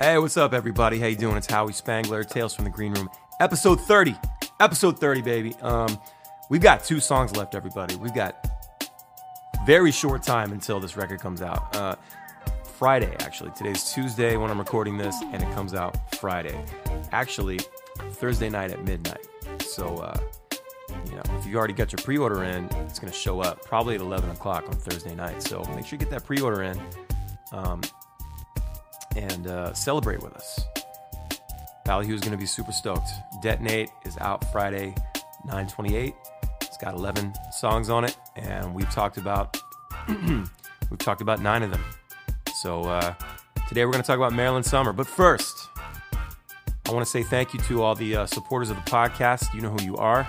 Hey, 0.00 0.16
what's 0.16 0.36
up, 0.36 0.54
everybody? 0.54 1.00
How 1.00 1.08
you 1.08 1.16
doing? 1.16 1.36
It's 1.36 1.50
Howie 1.50 1.72
Spangler, 1.72 2.22
Tales 2.22 2.54
from 2.54 2.64
the 2.66 2.70
Green 2.70 2.94
Room, 2.94 3.10
episode 3.40 3.80
30. 3.80 4.14
Episode 4.60 4.96
30, 4.96 5.22
baby. 5.22 5.56
Um, 5.60 5.98
we've 6.48 6.60
got 6.60 6.84
two 6.84 7.00
songs 7.00 7.34
left, 7.34 7.56
everybody. 7.56 7.96
We've 7.96 8.14
got 8.14 8.46
very 9.66 9.90
short 9.90 10.22
time 10.22 10.52
until 10.52 10.78
this 10.78 10.96
record 10.96 11.18
comes 11.18 11.42
out. 11.42 11.74
Uh, 11.74 11.96
Friday, 12.62 13.12
actually. 13.18 13.50
Today's 13.56 13.92
Tuesday 13.92 14.36
when 14.36 14.52
I'm 14.52 14.58
recording 14.60 14.98
this, 14.98 15.16
and 15.32 15.42
it 15.42 15.52
comes 15.52 15.74
out 15.74 16.14
Friday. 16.14 16.64
Actually, 17.10 17.58
Thursday 18.12 18.48
night 18.48 18.70
at 18.70 18.84
midnight. 18.84 19.26
So, 19.66 19.96
uh, 19.96 20.16
you 21.06 21.16
know, 21.16 21.22
if 21.40 21.44
you 21.44 21.58
already 21.58 21.74
got 21.74 21.90
your 21.90 22.00
pre-order 22.04 22.44
in, 22.44 22.66
it's 22.86 23.00
going 23.00 23.12
to 23.12 23.18
show 23.18 23.40
up 23.40 23.64
probably 23.64 23.96
at 23.96 24.00
11 24.00 24.30
o'clock 24.30 24.62
on 24.68 24.74
Thursday 24.74 25.16
night. 25.16 25.42
So 25.42 25.64
make 25.74 25.86
sure 25.86 25.96
you 25.96 25.98
get 25.98 26.10
that 26.10 26.24
pre-order 26.24 26.62
in 26.62 26.80
um, 27.50 27.80
and 29.18 29.46
uh, 29.48 29.72
celebrate 29.74 30.22
with 30.22 30.34
us. 30.34 30.60
Ballyhoo 31.84 32.14
is 32.14 32.20
going 32.20 32.32
to 32.32 32.38
be 32.38 32.46
super 32.46 32.72
stoked. 32.72 33.08
Detonate 33.42 33.90
is 34.04 34.16
out 34.18 34.44
Friday, 34.52 34.94
928. 35.44 36.14
It's 36.62 36.76
got 36.76 36.94
11 36.94 37.32
songs 37.52 37.90
on 37.90 38.04
it, 38.04 38.16
and 38.36 38.74
we've 38.74 38.90
talked 38.90 39.16
about 39.16 39.56
we've 40.08 40.98
talked 40.98 41.20
about 41.20 41.40
nine 41.40 41.62
of 41.62 41.70
them. 41.70 41.82
So 42.54 42.82
uh, 42.82 43.14
today 43.68 43.84
we're 43.84 43.92
going 43.92 44.02
to 44.02 44.06
talk 44.06 44.18
about 44.18 44.32
Maryland 44.32 44.66
Summer. 44.66 44.92
But 44.92 45.06
first, 45.06 45.56
I 46.86 46.92
want 46.92 47.04
to 47.04 47.10
say 47.10 47.22
thank 47.22 47.54
you 47.54 47.60
to 47.60 47.82
all 47.82 47.94
the 47.94 48.16
uh, 48.16 48.26
supporters 48.26 48.70
of 48.70 48.76
the 48.76 48.90
podcast. 48.90 49.52
You 49.54 49.62
know 49.62 49.70
who 49.70 49.82
you 49.82 49.96
are. 49.96 50.28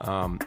Um, 0.00 0.40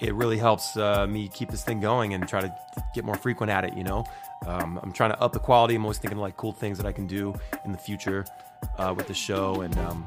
it 0.00 0.14
really 0.14 0.38
helps 0.38 0.76
uh, 0.76 1.06
me 1.06 1.28
keep 1.28 1.50
this 1.50 1.64
thing 1.64 1.80
going 1.80 2.14
and 2.14 2.28
try 2.28 2.40
to 2.40 2.54
get 2.94 3.04
more 3.04 3.16
frequent 3.16 3.50
at 3.50 3.64
it. 3.64 3.76
You 3.76 3.84
know, 3.84 4.04
um, 4.46 4.78
I'm 4.82 4.92
trying 4.92 5.10
to 5.10 5.20
up 5.20 5.32
the 5.32 5.38
quality. 5.38 5.74
I'm 5.74 5.84
always 5.84 5.98
thinking 5.98 6.18
of, 6.18 6.22
like 6.22 6.36
cool 6.36 6.52
things 6.52 6.78
that 6.78 6.86
I 6.86 6.92
can 6.92 7.06
do 7.06 7.34
in 7.64 7.72
the 7.72 7.78
future 7.78 8.24
uh, 8.78 8.94
with 8.96 9.06
the 9.06 9.14
show, 9.14 9.60
and 9.62 9.76
um, 9.78 10.06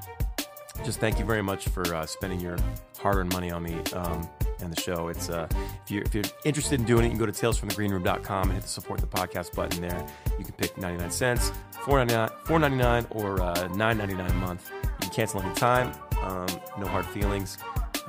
just 0.84 1.00
thank 1.00 1.20
you 1.20 1.26
very 1.26 1.44
much 1.44 1.68
for 1.68 1.84
uh, 1.94 2.06
spending 2.06 2.40
your 2.40 2.58
hard-earned 3.00 3.32
money 3.34 3.52
on 3.52 3.64
me 3.64 3.78
um, 3.94 4.28
and 4.62 4.72
the 4.72 4.82
show. 4.82 5.10
It's 5.10 5.30
uh, 5.30 5.48
if 5.84 5.92
you're 5.92 6.04
if 6.04 6.16
you're 6.16 6.24
interested 6.46 6.80
in 6.80 6.86
doing 6.86 7.04
it, 7.04 7.06
you 7.06 7.12
can 7.12 7.20
go 7.20 7.26
to 7.26 7.32
talesfromthegreenroom.com 7.32 8.44
and 8.44 8.54
hit 8.54 8.64
the 8.64 8.70
support 8.70 9.00
the 9.00 9.08
podcast 9.08 9.56
button 9.56 9.82
there. 9.82 10.08
You 10.40 10.46
can 10.46 10.54
pick 10.54 10.78
99 10.78 11.12
cents, 11.12 11.52
4.99, 11.74 12.32
4.99, 12.46 13.08
or 13.12 13.42
uh, 13.42 13.56
9.99 13.70 14.30
a 14.30 14.34
month. 14.36 14.72
You 14.72 14.90
can 15.02 15.10
cancel 15.10 15.42
any 15.42 15.54
time. 15.56 15.92
Um, 16.24 16.48
no 16.80 16.88
hard 16.88 17.06
feelings. 17.06 17.58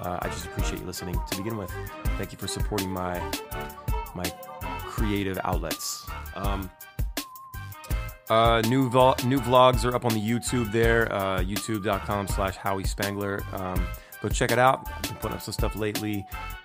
Uh, 0.00 0.18
I 0.20 0.28
just 0.28 0.46
appreciate 0.46 0.80
you 0.80 0.86
listening 0.86 1.18
to 1.30 1.36
begin 1.36 1.56
with. 1.56 1.72
Thank 2.16 2.32
you 2.32 2.38
for 2.38 2.48
supporting 2.48 2.90
my 2.90 3.18
my 4.14 4.30
creative 4.92 5.38
outlets. 5.44 6.06
Um, 6.34 6.70
uh, 8.28 8.60
new 8.68 8.90
vo- 8.90 9.16
new 9.24 9.40
vlogs 9.40 9.84
are 9.84 9.94
up 9.94 10.04
on 10.04 10.12
the 10.12 10.20
YouTube 10.20 10.70
there, 10.70 11.12
uh, 11.12 11.40
youtube.com 11.40 12.28
slash 12.28 12.56
Howie 12.56 12.84
Spangler. 12.84 13.42
Um, 13.52 13.84
go 14.22 14.28
check 14.28 14.52
it 14.52 14.58
out. 14.58 14.86
I've 14.94 15.02
been 15.02 15.16
putting 15.16 15.36
up 15.36 15.42
some 15.42 15.54
stuff 15.54 15.76
lately, 15.76 16.24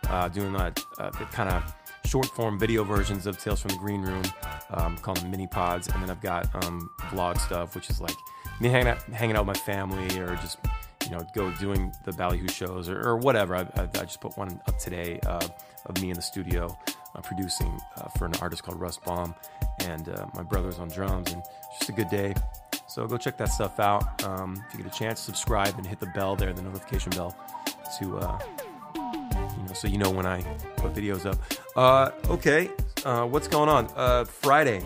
uh, 0.10 0.28
doing 0.28 0.54
that 0.54 0.84
uh, 1.00 1.12
kind 1.12 1.50
of 1.50 1.74
short 2.06 2.28
form 2.28 2.60
video 2.60 2.84
versions 2.84 3.26
of 3.28 3.38
Tales 3.38 3.62
from 3.62 3.70
the 3.70 3.78
Green 3.78 4.02
Room, 4.02 4.24
um, 4.72 4.98
called 4.98 5.26
mini 5.30 5.48
pods. 5.48 5.88
And 5.88 6.02
then 6.02 6.10
I've 6.10 6.22
got 6.22 6.54
um, 6.66 6.90
vlog 7.10 7.40
stuff, 7.40 7.76
which 7.76 7.90
is 7.90 8.02
like 8.02 8.16
me 8.60 8.70
hanging 8.70 8.90
out, 8.90 9.02
hanging 9.04 9.36
out 9.36 9.46
with 9.46 9.58
my 9.58 9.62
family 9.62 10.20
or 10.20 10.36
just 10.36 10.58
you 11.06 11.12
know, 11.12 11.26
go 11.34 11.52
doing 11.52 11.92
the 12.06 12.12
Ballyhoo 12.14 12.50
shows 12.50 12.90
or, 12.90 13.02
or 13.02 13.18
whatever. 13.18 13.56
I, 13.56 13.62
I, 13.76 13.84
I, 13.84 14.04
just 14.04 14.20
put 14.20 14.38
one 14.38 14.60
up 14.68 14.78
today 14.78 15.20
uh, 15.26 15.48
of 15.88 16.02
me 16.02 16.10
in 16.10 16.16
the 16.16 16.22
studio 16.22 16.78
uh, 17.16 17.22
producing 17.22 17.80
uh, 17.98 18.08
for 18.18 18.26
an 18.26 18.34
artist 18.42 18.64
called 18.64 18.80
Russ 18.80 18.98
Baum, 18.98 19.34
and 19.82 20.10
uh, 20.10 20.26
my 20.36 20.44
brother's 20.44 20.80
on 20.80 20.90
drums, 20.90 21.32
and 21.32 21.42
just 21.80 21.90
a 21.90 21.94
good 21.94 22.10
day. 22.10 22.34
So 22.88 23.06
go 23.08 23.18
check 23.18 23.38
that 23.38 23.50
stuff 23.50 23.80
out. 23.80 24.24
Um, 24.24 24.64
if 24.68 24.78
you 24.78 24.84
get 24.84 24.94
a 24.94 24.98
chance, 24.98 25.20
subscribe 25.20 25.78
and 25.78 25.86
hit 25.86 26.00
the 26.00 26.08
bell 26.08 26.36
there, 26.36 26.54
the 26.54 26.62
notification 26.62 27.12
bell, 27.12 27.36
to 28.00 28.18
uh, 28.18 28.40
you 28.96 29.64
know, 29.64 29.74
so 29.74 29.88
you 29.88 29.98
know 29.98 30.10
when 30.10 30.26
I 30.26 30.42
put 30.78 30.94
videos 30.94 31.26
up. 31.26 31.38
Uh, 31.76 32.12
okay, 32.30 32.68
what's 33.04 33.48
going 33.48 33.70
on? 33.70 34.26
Friday, 34.26 34.84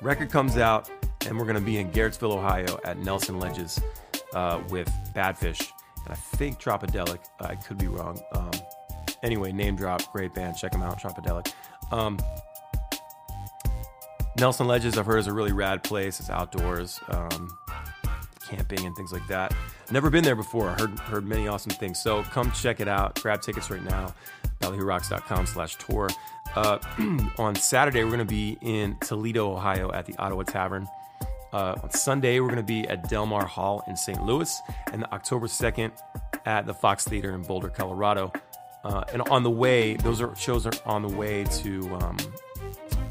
record 0.00 0.30
comes 0.30 0.56
out, 0.56 0.90
and 1.26 1.38
we're 1.38 1.46
gonna 1.46 1.60
be 1.60 1.78
in 1.78 1.90
Garrettsville, 1.90 2.36
Ohio, 2.36 2.78
at 2.84 2.98
Nelson 2.98 3.38
Ledges 3.38 3.80
uh, 4.34 4.60
with 4.70 4.90
Badfish, 5.14 5.70
and 6.04 6.12
I 6.12 6.14
think 6.14 6.60
Tropidelic. 6.60 7.18
I 7.40 7.54
could 7.54 7.78
be 7.78 7.88
wrong. 7.88 8.20
Um, 8.32 8.51
anyway, 9.22 9.52
name 9.52 9.76
drop, 9.76 10.10
great 10.12 10.34
band. 10.34 10.56
Check 10.56 10.72
them 10.72 10.82
out, 10.82 11.00
Tropidelic. 11.00 11.52
Um, 11.90 12.18
Nelson 14.38 14.66
Ledges, 14.66 14.96
I've 14.96 15.06
heard, 15.06 15.18
is 15.18 15.26
a 15.26 15.32
really 15.32 15.52
rad 15.52 15.82
place. 15.82 16.18
It's 16.18 16.30
outdoors, 16.30 17.00
um, 17.08 17.56
camping 18.48 18.86
and 18.86 18.96
things 18.96 19.12
like 19.12 19.26
that. 19.28 19.54
Never 19.90 20.08
been 20.10 20.24
there 20.24 20.36
before. 20.36 20.70
I 20.70 20.80
heard 20.80 20.98
heard 21.00 21.26
many 21.26 21.48
awesome 21.48 21.72
things. 21.72 22.00
So 22.02 22.22
come 22.24 22.50
check 22.52 22.80
it 22.80 22.88
out. 22.88 23.20
Grab 23.20 23.42
tickets 23.42 23.70
right 23.70 23.82
now. 23.82 24.14
ballyhoorocks.com 24.60 25.46
slash 25.46 25.76
tour. 25.76 26.08
Uh, 26.54 26.78
on 27.38 27.54
Saturday, 27.54 28.04
we're 28.04 28.10
going 28.10 28.18
to 28.20 28.24
be 28.24 28.56
in 28.62 28.96
Toledo, 29.00 29.52
Ohio 29.52 29.92
at 29.92 30.06
the 30.06 30.16
Ottawa 30.16 30.44
Tavern. 30.44 30.88
Uh, 31.52 31.74
on 31.82 31.90
Sunday, 31.90 32.40
we're 32.40 32.46
going 32.48 32.56
to 32.56 32.62
be 32.62 32.88
at 32.88 33.08
Delmar 33.10 33.44
Hall 33.44 33.84
in 33.86 33.94
St. 33.96 34.24
Louis, 34.24 34.58
and 34.90 35.04
October 35.12 35.46
2nd 35.46 35.92
at 36.46 36.66
the 36.66 36.72
Fox 36.72 37.04
Theater 37.04 37.34
in 37.34 37.42
Boulder, 37.42 37.68
Colorado. 37.68 38.32
Uh, 38.84 39.04
and 39.12 39.22
on 39.22 39.42
the 39.42 39.50
way, 39.50 39.94
those 39.96 40.20
are 40.20 40.34
shows 40.36 40.66
are 40.66 40.72
on 40.84 41.02
the 41.02 41.08
way 41.08 41.44
to 41.44 41.94
um, 41.96 42.16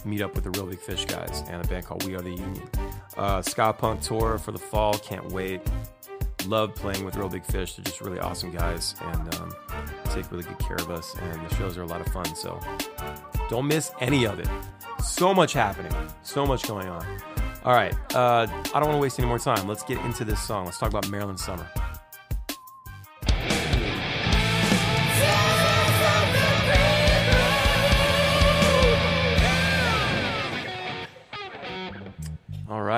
meet 0.06 0.22
up 0.22 0.36
with 0.36 0.44
the 0.44 0.52
Real 0.52 0.66
Big 0.66 0.80
Fish 0.80 1.06
guys 1.06 1.44
and 1.48 1.64
a 1.64 1.68
band 1.68 1.86
called 1.86 2.06
We 2.06 2.16
Are 2.16 2.22
the 2.22 2.32
Union. 2.32 2.70
Uh, 3.18 3.42
ska 3.42 3.74
punk 3.74 4.02
tour 4.02 4.38
for 4.38 4.52
the 4.52 4.60
fall, 4.60 4.94
can't 4.96 5.32
wait. 5.32 5.62
Love 6.48 6.74
playing 6.74 7.06
with 7.06 7.16
Real 7.16 7.30
Big 7.30 7.46
Fish. 7.46 7.76
They're 7.76 7.84
just 7.84 8.02
really 8.02 8.20
awesome 8.20 8.52
guys 8.52 8.96
and 9.02 9.36
um, 9.36 9.54
take 10.06 10.30
really 10.32 10.44
good 10.44 10.60
care 10.60 10.78
of 10.78 10.90
us. 10.90 11.16
And 11.22 11.48
the 11.48 11.56
shows 11.56 11.78
are 11.78 11.84
a 11.84 11.88
lot 11.88 12.02
of 12.02 12.08
fun, 12.08 12.36
so 12.36 12.60
don't 13.50 13.68
miss 13.68 13.92
any 14.00 14.26
of 14.26 14.40
it. 14.40 14.48
So 15.04 15.34
much 15.34 15.54
happening, 15.54 15.94
so 16.24 16.46
much 16.46 16.68
going 16.68 16.88
on. 16.88 17.06
All 17.64 17.74
right. 17.74 17.94
Uh, 18.16 18.48
I 18.50 18.80
don't 18.80 18.86
want 18.86 18.94
to 18.94 19.02
waste 19.02 19.20
any 19.20 19.28
more 19.28 19.40
time. 19.40 19.68
Let's 19.68 19.84
get 19.84 20.00
into 20.00 20.26
this 20.26 20.42
song. 20.42 20.66
Let's 20.66 20.80
talk 20.80 20.90
about 20.90 21.10
Maryland 21.10 21.40
Summer. 21.40 21.70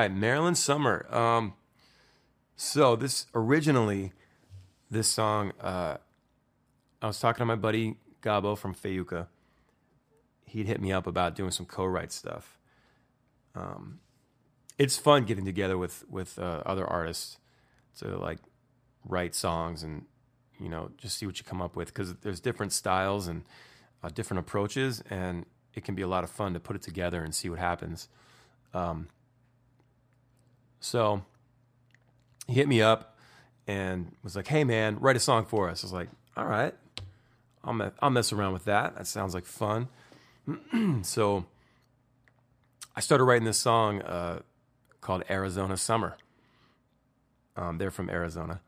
Right, 0.03 0.13
Maryland 0.13 0.57
Summer. 0.57 1.05
Um, 1.13 1.53
so 2.57 2.95
this 2.95 3.27
originally, 3.33 4.11
this 4.91 5.07
song, 5.07 5.53
uh, 5.61 5.97
I 7.01 7.07
was 7.07 7.19
talking 7.19 7.39
to 7.39 7.45
my 7.45 7.55
buddy 7.55 7.95
Gabo 8.21 8.57
from 8.57 8.75
Fayuca. 8.75 9.27
He'd 10.45 10.67
hit 10.67 10.81
me 10.81 10.91
up 10.91 11.07
about 11.07 11.35
doing 11.35 11.51
some 11.51 11.65
co-write 11.65 12.11
stuff. 12.11 12.57
Um, 13.55 13.99
it's 14.77 14.97
fun 14.97 15.23
getting 15.23 15.45
together 15.45 15.77
with 15.77 16.03
with 16.09 16.37
uh, 16.37 16.61
other 16.65 16.85
artists 16.85 17.37
to 17.99 18.17
like 18.17 18.39
write 19.05 19.35
songs 19.35 19.83
and 19.83 20.05
you 20.59 20.67
know 20.67 20.91
just 20.97 21.17
see 21.17 21.25
what 21.25 21.37
you 21.37 21.45
come 21.45 21.61
up 21.61 21.75
with 21.75 21.89
because 21.89 22.15
there's 22.15 22.39
different 22.39 22.73
styles 22.73 23.27
and 23.27 23.43
uh, 24.03 24.09
different 24.09 24.39
approaches 24.39 25.03
and 25.09 25.45
it 25.75 25.83
can 25.83 25.93
be 25.95 26.01
a 26.01 26.07
lot 26.07 26.23
of 26.23 26.29
fun 26.29 26.53
to 26.53 26.59
put 26.59 26.75
it 26.75 26.81
together 26.81 27.23
and 27.23 27.35
see 27.35 27.49
what 27.49 27.59
happens 27.59 28.09
um, 28.73 29.07
so 30.83 31.23
he 32.47 32.53
hit 32.53 32.67
me 32.67 32.81
up 32.81 33.17
and 33.67 34.11
was 34.23 34.35
like 34.35 34.47
hey 34.47 34.63
man 34.63 34.97
write 34.99 35.15
a 35.15 35.19
song 35.19 35.45
for 35.45 35.69
us 35.69 35.83
i 35.83 35.85
was 35.85 35.93
like 35.93 36.09
all 36.35 36.45
right 36.45 36.73
i'll, 37.63 37.91
I'll 38.01 38.09
mess 38.09 38.33
around 38.33 38.53
with 38.53 38.65
that 38.65 38.95
that 38.97 39.07
sounds 39.07 39.33
like 39.33 39.45
fun 39.45 39.87
so 41.03 41.45
i 42.95 42.99
started 42.99 43.23
writing 43.23 43.45
this 43.45 43.57
song 43.57 44.01
uh, 44.01 44.39
called 45.03 45.23
Arizona 45.29 45.77
Summer. 45.77 46.17
Um, 47.55 47.77
they're 47.77 47.91
from 47.91 48.09
Arizona. 48.09 48.61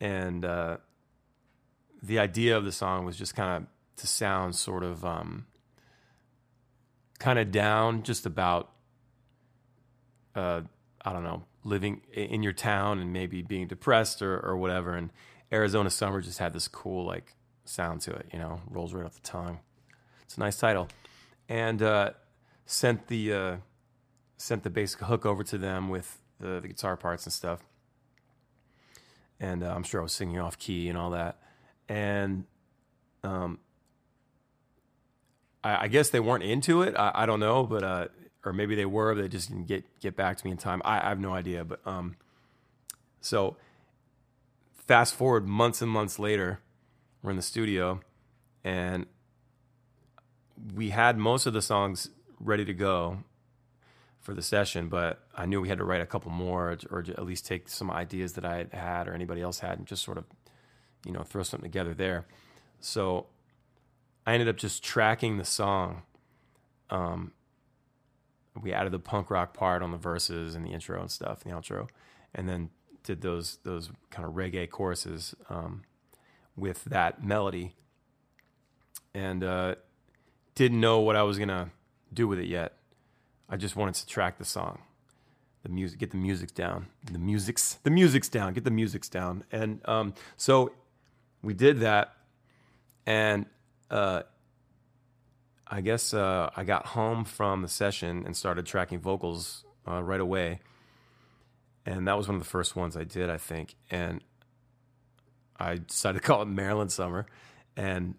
And 0.00 0.44
uh, 0.44 0.76
the 2.02 2.20
idea 2.20 2.56
of 2.56 2.64
the 2.64 2.72
song 2.72 3.04
was 3.04 3.16
just 3.16 3.34
kind 3.34 3.64
of 3.64 3.68
to 3.96 4.06
sound 4.06 4.54
sort 4.54 4.84
of 4.84 5.04
um, 5.04 5.46
kind 7.18 7.38
of 7.38 7.50
down, 7.50 8.02
just 8.02 8.24
about, 8.24 8.70
uh, 10.34 10.60
I 11.04 11.12
don't 11.12 11.24
know, 11.24 11.42
living 11.64 12.02
in 12.12 12.42
your 12.42 12.52
town 12.52 12.98
and 12.98 13.12
maybe 13.12 13.42
being 13.42 13.66
depressed 13.66 14.22
or, 14.22 14.38
or 14.40 14.56
whatever. 14.56 14.94
And 14.94 15.10
Arizona 15.52 15.90
Summer 15.90 16.20
just 16.20 16.38
had 16.38 16.52
this 16.52 16.68
cool, 16.68 17.06
like, 17.06 17.34
sound 17.64 18.00
to 18.02 18.12
it, 18.12 18.26
you 18.32 18.38
know, 18.38 18.60
rolls 18.68 18.94
right 18.94 19.04
off 19.04 19.14
the 19.14 19.20
tongue. 19.20 19.60
It's 20.22 20.36
a 20.36 20.40
nice 20.40 20.56
title. 20.56 20.88
And 21.48 21.82
uh, 21.82 22.10
sent 22.66 23.08
the 23.08 23.32
uh, 23.32 23.56
sent 24.36 24.62
the 24.62 24.70
basic 24.70 25.00
hook 25.00 25.26
over 25.26 25.42
to 25.44 25.58
them 25.58 25.88
with 25.88 26.18
the, 26.38 26.60
the 26.60 26.68
guitar 26.68 26.96
parts 26.96 27.26
and 27.26 27.32
stuff. 27.32 27.60
And 29.38 29.62
uh, 29.62 29.72
I'm 29.74 29.82
sure 29.82 30.00
I 30.00 30.02
was 30.02 30.12
singing 30.12 30.38
off 30.38 30.58
key 30.58 30.88
and 30.88 30.96
all 30.96 31.10
that. 31.10 31.38
And 31.88 32.44
um, 33.24 33.58
I, 35.64 35.84
I, 35.84 35.88
guess 35.88 36.10
they 36.10 36.20
weren't 36.20 36.44
into 36.44 36.82
it. 36.82 36.94
I, 36.96 37.10
I 37.14 37.26
don't 37.26 37.40
know, 37.40 37.64
but 37.64 37.82
uh, 37.82 38.08
or 38.44 38.52
maybe 38.52 38.74
they 38.74 38.86
were, 38.86 39.14
but 39.14 39.22
they 39.22 39.28
just 39.28 39.48
didn't 39.48 39.66
get 39.66 39.84
get 40.00 40.16
back 40.16 40.36
to 40.36 40.44
me 40.44 40.50
in 40.50 40.56
time. 40.56 40.80
I, 40.84 40.98
I 40.98 41.08
have 41.08 41.20
no 41.20 41.34
idea, 41.34 41.64
but 41.64 41.80
um, 41.86 42.16
so 43.20 43.56
fast 44.72 45.14
forward 45.14 45.46
months 45.46 45.82
and 45.82 45.90
months 45.90 46.18
later, 46.18 46.60
we're 47.22 47.30
in 47.30 47.36
the 47.36 47.42
studio, 47.42 48.00
and 48.64 49.06
we 50.74 50.90
had 50.90 51.16
most 51.16 51.46
of 51.46 51.52
the 51.52 51.62
songs 51.62 52.10
ready 52.38 52.64
to 52.64 52.74
go 52.74 53.18
for 54.20 54.34
the 54.34 54.42
session, 54.42 54.88
but 54.88 55.24
I 55.34 55.46
knew 55.46 55.60
we 55.60 55.68
had 55.68 55.78
to 55.78 55.84
write 55.84 56.02
a 56.02 56.06
couple 56.06 56.30
more, 56.30 56.72
or, 56.90 56.98
or 56.98 57.00
at 57.00 57.24
least 57.24 57.46
take 57.46 57.68
some 57.68 57.90
ideas 57.90 58.34
that 58.34 58.44
I 58.44 58.66
had 58.72 59.08
or 59.08 59.14
anybody 59.14 59.40
else 59.40 59.60
had, 59.60 59.78
and 59.78 59.86
just 59.86 60.02
sort 60.02 60.18
of, 60.18 60.24
you 61.06 61.12
know, 61.12 61.22
throw 61.22 61.42
something 61.42 61.70
together 61.70 61.94
there. 61.94 62.26
So 62.80 63.26
I 64.26 64.34
ended 64.34 64.48
up 64.48 64.56
just 64.56 64.82
tracking 64.82 65.38
the 65.38 65.44
song. 65.44 66.02
Um, 66.90 67.32
we 68.60 68.72
added 68.72 68.92
the 68.92 68.98
punk 68.98 69.30
rock 69.30 69.54
part 69.54 69.82
on 69.82 69.90
the 69.90 69.96
verses 69.96 70.54
and 70.54 70.64
the 70.64 70.70
intro 70.70 71.00
and 71.00 71.10
stuff, 71.10 71.44
the 71.44 71.50
outro, 71.50 71.88
and 72.34 72.48
then 72.48 72.70
did 73.02 73.22
those 73.22 73.58
those 73.64 73.90
kind 74.10 74.26
of 74.26 74.34
reggae 74.34 74.68
choruses 74.68 75.34
um, 75.48 75.82
with 76.56 76.84
that 76.84 77.24
melody, 77.24 77.74
and 79.14 79.44
uh, 79.44 79.74
didn't 80.54 80.80
know 80.80 81.00
what 81.00 81.16
I 81.16 81.22
was 81.22 81.38
gonna 81.38 81.70
do 82.12 82.26
with 82.26 82.38
it 82.38 82.46
yet. 82.46 82.74
I 83.48 83.56
just 83.56 83.76
wanted 83.76 83.94
to 83.96 84.06
track 84.06 84.38
the 84.38 84.44
song, 84.44 84.80
the 85.62 85.68
music, 85.68 85.98
get 85.98 86.10
the 86.10 86.16
music 86.16 86.54
down, 86.54 86.86
the 87.10 87.18
music's 87.18 87.74
the 87.82 87.90
music's 87.90 88.28
down, 88.28 88.52
get 88.52 88.64
the 88.64 88.70
music's 88.70 89.08
down, 89.08 89.44
and 89.52 89.80
um, 89.86 90.14
so 90.36 90.72
we 91.42 91.54
did 91.54 91.80
that, 91.80 92.14
and 93.06 93.46
uh, 93.90 94.22
I 95.72 95.80
guess 95.82 96.12
uh, 96.12 96.50
I 96.56 96.64
got 96.64 96.84
home 96.86 97.24
from 97.24 97.62
the 97.62 97.68
session 97.68 98.24
and 98.26 98.36
started 98.36 98.66
tracking 98.66 98.98
vocals 98.98 99.64
uh, 99.86 100.02
right 100.02 100.20
away. 100.20 100.58
And 101.86 102.08
that 102.08 102.16
was 102.16 102.26
one 102.26 102.34
of 102.34 102.42
the 102.42 102.48
first 102.48 102.74
ones 102.74 102.96
I 102.96 103.04
did, 103.04 103.30
I 103.30 103.36
think. 103.36 103.76
And 103.88 104.22
I 105.56 105.76
decided 105.76 106.20
to 106.20 106.24
call 106.26 106.42
it 106.42 106.48
Maryland 106.48 106.90
Summer 106.90 107.26
and 107.76 108.16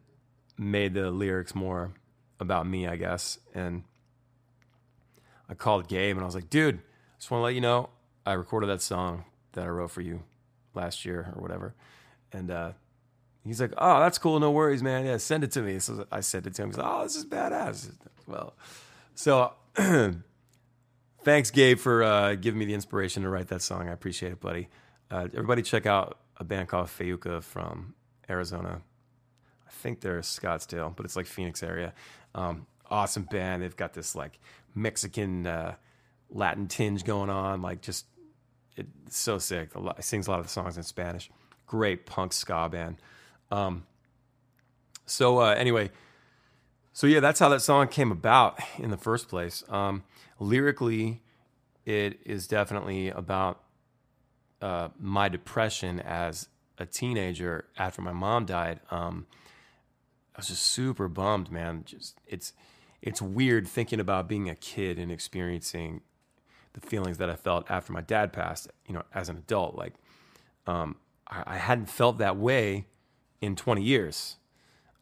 made 0.57 0.93
the 0.93 1.11
lyrics 1.11 1.53
more 1.53 1.93
about 2.39 2.65
me, 2.65 2.87
I 2.87 2.95
guess. 2.95 3.37
And 3.53 3.83
I 5.49 5.53
called 5.53 5.89
Gabe 5.89 6.15
and 6.15 6.23
I 6.23 6.25
was 6.25 6.35
like, 6.35 6.49
dude, 6.49 6.75
I 6.75 7.19
just 7.19 7.29
want 7.29 7.41
to 7.41 7.43
let 7.43 7.53
you 7.53 7.61
know 7.61 7.89
I 8.25 8.33
recorded 8.33 8.67
that 8.69 8.81
song 8.81 9.25
that 9.53 9.65
I 9.65 9.67
wrote 9.67 9.91
for 9.91 10.01
you 10.01 10.23
last 10.73 11.03
year 11.03 11.33
or 11.35 11.41
whatever. 11.41 11.75
And 12.31 12.49
uh, 12.49 12.71
He's 13.45 13.59
like, 13.59 13.73
oh, 13.77 13.99
that's 13.99 14.17
cool. 14.17 14.39
No 14.39 14.51
worries, 14.51 14.83
man. 14.83 15.05
Yeah, 15.05 15.17
send 15.17 15.43
it 15.43 15.51
to 15.53 15.61
me. 15.61 15.79
So 15.79 16.05
I 16.11 16.19
sent 16.19 16.45
it 16.45 16.53
to 16.55 16.63
him. 16.63 16.69
He's 16.69 16.77
like, 16.77 16.87
oh, 16.87 17.03
this 17.03 17.15
is 17.15 17.25
badass. 17.25 17.91
Well, 18.27 18.53
so 19.15 19.53
thanks, 21.23 21.51
Gabe, 21.51 21.79
for 21.79 22.03
uh, 22.03 22.35
giving 22.35 22.59
me 22.59 22.65
the 22.65 22.73
inspiration 22.75 23.23
to 23.23 23.29
write 23.29 23.47
that 23.47 23.61
song. 23.61 23.89
I 23.89 23.93
appreciate 23.93 24.33
it, 24.33 24.39
buddy. 24.39 24.69
Uh, 25.09 25.27
everybody, 25.33 25.63
check 25.63 25.85
out 25.85 26.19
a 26.37 26.43
band 26.43 26.67
called 26.67 26.87
Fayuca 26.87 27.43
from 27.43 27.95
Arizona. 28.29 28.81
I 29.67 29.71
think 29.71 30.01
they're 30.01 30.19
Scottsdale, 30.19 30.95
but 30.95 31.05
it's 31.05 31.15
like 31.15 31.25
Phoenix 31.25 31.63
area. 31.63 31.93
Um, 32.35 32.67
awesome 32.89 33.23
band. 33.23 33.63
They've 33.63 33.75
got 33.75 33.93
this 33.93 34.15
like 34.15 34.39
Mexican 34.75 35.47
uh, 35.47 35.75
Latin 36.29 36.67
tinge 36.67 37.03
going 37.03 37.29
on. 37.29 37.61
Like 37.61 37.81
just 37.81 38.05
it's 38.75 39.17
so 39.17 39.37
sick. 39.37 39.69
It 39.75 40.03
sings 40.03 40.27
a 40.27 40.31
lot 40.31 40.39
of 40.39 40.45
the 40.45 40.51
songs 40.51 40.77
in 40.77 40.83
Spanish. 40.83 41.29
Great 41.67 42.05
punk 42.05 42.33
ska 42.33 42.69
band. 42.69 42.97
Um, 43.51 43.85
so 45.05 45.39
uh, 45.39 45.53
anyway, 45.57 45.91
so 46.93 47.07
yeah, 47.07 47.19
that's 47.19 47.39
how 47.39 47.49
that 47.49 47.61
song 47.61 47.87
came 47.87 48.11
about 48.11 48.59
in 48.77 48.91
the 48.91 48.97
first 48.97 49.27
place. 49.27 49.63
Um, 49.69 50.03
lyrically, 50.39 51.21
it 51.85 52.19
is 52.25 52.47
definitely 52.47 53.09
about 53.09 53.61
uh, 54.61 54.89
my 54.99 55.27
depression 55.29 55.99
as 55.99 56.47
a 56.77 56.85
teenager 56.85 57.65
after 57.77 58.01
my 58.01 58.11
mom 58.11 58.45
died. 58.45 58.79
Um, 58.89 59.27
I 60.35 60.39
was 60.39 60.47
just 60.47 60.63
super 60.63 61.07
bummed, 61.07 61.51
man. 61.51 61.83
Just 61.85 62.19
it's 62.27 62.53
it's 63.01 63.21
weird 63.21 63.67
thinking 63.67 63.99
about 63.99 64.27
being 64.27 64.49
a 64.49 64.55
kid 64.55 64.99
and 64.99 65.11
experiencing 65.11 66.01
the 66.73 66.81
feelings 66.81 67.17
that 67.17 67.29
I 67.29 67.35
felt 67.35 67.69
after 67.69 67.91
my 67.91 68.01
dad 68.01 68.31
passed. 68.31 68.69
You 68.87 68.93
know, 68.93 69.03
as 69.13 69.29
an 69.29 69.37
adult, 69.37 69.75
like 69.75 69.93
um, 70.67 70.95
I, 71.27 71.43
I 71.47 71.57
hadn't 71.57 71.87
felt 71.87 72.17
that 72.19 72.37
way 72.37 72.85
in 73.41 73.55
20 73.55 73.81
years. 73.81 74.37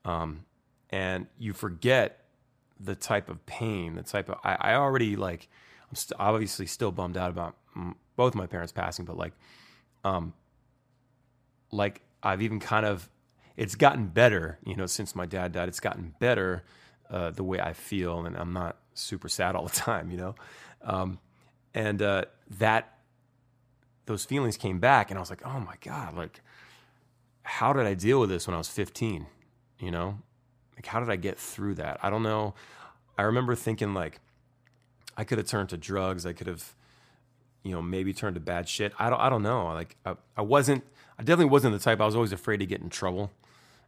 Um, 0.05 0.45
and 0.89 1.27
you 1.37 1.53
forget 1.53 2.25
the 2.79 2.95
type 2.95 3.29
of 3.29 3.45
pain, 3.45 3.95
the 3.95 4.03
type 4.03 4.29
of, 4.29 4.37
I, 4.43 4.55
I 4.71 4.73
already 4.75 5.15
like, 5.15 5.47
I'm 5.89 5.95
st- 5.95 6.19
obviously 6.19 6.65
still 6.65 6.91
bummed 6.91 7.17
out 7.17 7.29
about 7.29 7.57
m- 7.75 7.95
both 8.15 8.33
my 8.33 8.47
parents 8.47 8.71
passing, 8.71 9.05
but 9.05 9.17
like, 9.17 9.33
um, 10.03 10.33
like 11.71 12.01
I've 12.23 12.41
even 12.41 12.59
kind 12.59 12.85
of, 12.85 13.09
it's 13.57 13.75
gotten 13.75 14.07
better, 14.07 14.57
you 14.65 14.75
know, 14.75 14.85
since 14.85 15.15
my 15.15 15.25
dad 15.25 15.51
died, 15.51 15.67
it's 15.67 15.81
gotten 15.81 16.15
better, 16.19 16.63
uh, 17.09 17.31
the 17.31 17.43
way 17.43 17.59
I 17.59 17.73
feel 17.73 18.25
and 18.25 18.37
I'm 18.37 18.53
not 18.53 18.77
super 18.93 19.27
sad 19.27 19.55
all 19.55 19.65
the 19.65 19.69
time, 19.71 20.09
you 20.09 20.17
know? 20.17 20.35
Um, 20.81 21.19
and, 21.73 22.01
uh, 22.01 22.25
that, 22.57 22.95
those 24.05 24.25
feelings 24.25 24.57
came 24.57 24.79
back 24.79 25.11
and 25.11 25.17
I 25.17 25.21
was 25.21 25.29
like, 25.29 25.45
oh 25.45 25.59
my 25.59 25.75
God, 25.81 26.15
like, 26.15 26.41
how 27.43 27.73
did 27.73 27.85
I 27.85 27.93
deal 27.93 28.19
with 28.19 28.29
this 28.29 28.47
when 28.47 28.53
I 28.53 28.57
was 28.57 28.69
15? 28.69 29.25
You 29.79 29.91
know, 29.91 30.19
like 30.75 30.85
how 30.85 30.99
did 30.99 31.09
I 31.09 31.15
get 31.15 31.37
through 31.37 31.75
that? 31.75 31.99
I 32.03 32.09
don't 32.09 32.23
know. 32.23 32.53
I 33.17 33.23
remember 33.23 33.55
thinking 33.55 33.93
like 33.93 34.19
I 35.17 35.23
could 35.23 35.37
have 35.37 35.47
turned 35.47 35.69
to 35.69 35.77
drugs. 35.77 36.25
I 36.25 36.33
could 36.33 36.47
have, 36.47 36.73
you 37.63 37.71
know, 37.71 37.81
maybe 37.81 38.13
turned 38.13 38.35
to 38.35 38.39
bad 38.39 38.69
shit. 38.69 38.93
I 38.97 39.09
don't. 39.09 39.19
I 39.19 39.29
don't 39.29 39.43
know. 39.43 39.65
Like 39.65 39.97
I, 40.05 40.15
I 40.37 40.41
wasn't. 40.41 40.85
I 41.17 41.23
definitely 41.23 41.51
wasn't 41.51 41.73
the 41.73 41.79
type. 41.79 41.99
I 41.99 42.05
was 42.05 42.15
always 42.15 42.31
afraid 42.31 42.57
to 42.57 42.65
get 42.65 42.81
in 42.81 42.89
trouble. 42.89 43.31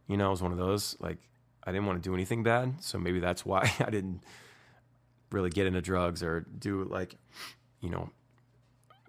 You 0.06 0.18
know, 0.18 0.26
I 0.26 0.30
was 0.30 0.42
one 0.42 0.52
of 0.52 0.58
those. 0.58 0.96
Like 1.00 1.18
I 1.64 1.72
didn't 1.72 1.86
want 1.86 2.02
to 2.02 2.06
do 2.06 2.14
anything 2.14 2.42
bad. 2.42 2.82
So 2.82 2.98
maybe 2.98 3.20
that's 3.20 3.46
why 3.46 3.72
I 3.80 3.90
didn't 3.90 4.22
really 5.30 5.50
get 5.50 5.66
into 5.66 5.80
drugs 5.80 6.22
or 6.22 6.40
do 6.40 6.84
like, 6.84 7.16
you 7.80 7.88
know, 7.88 8.10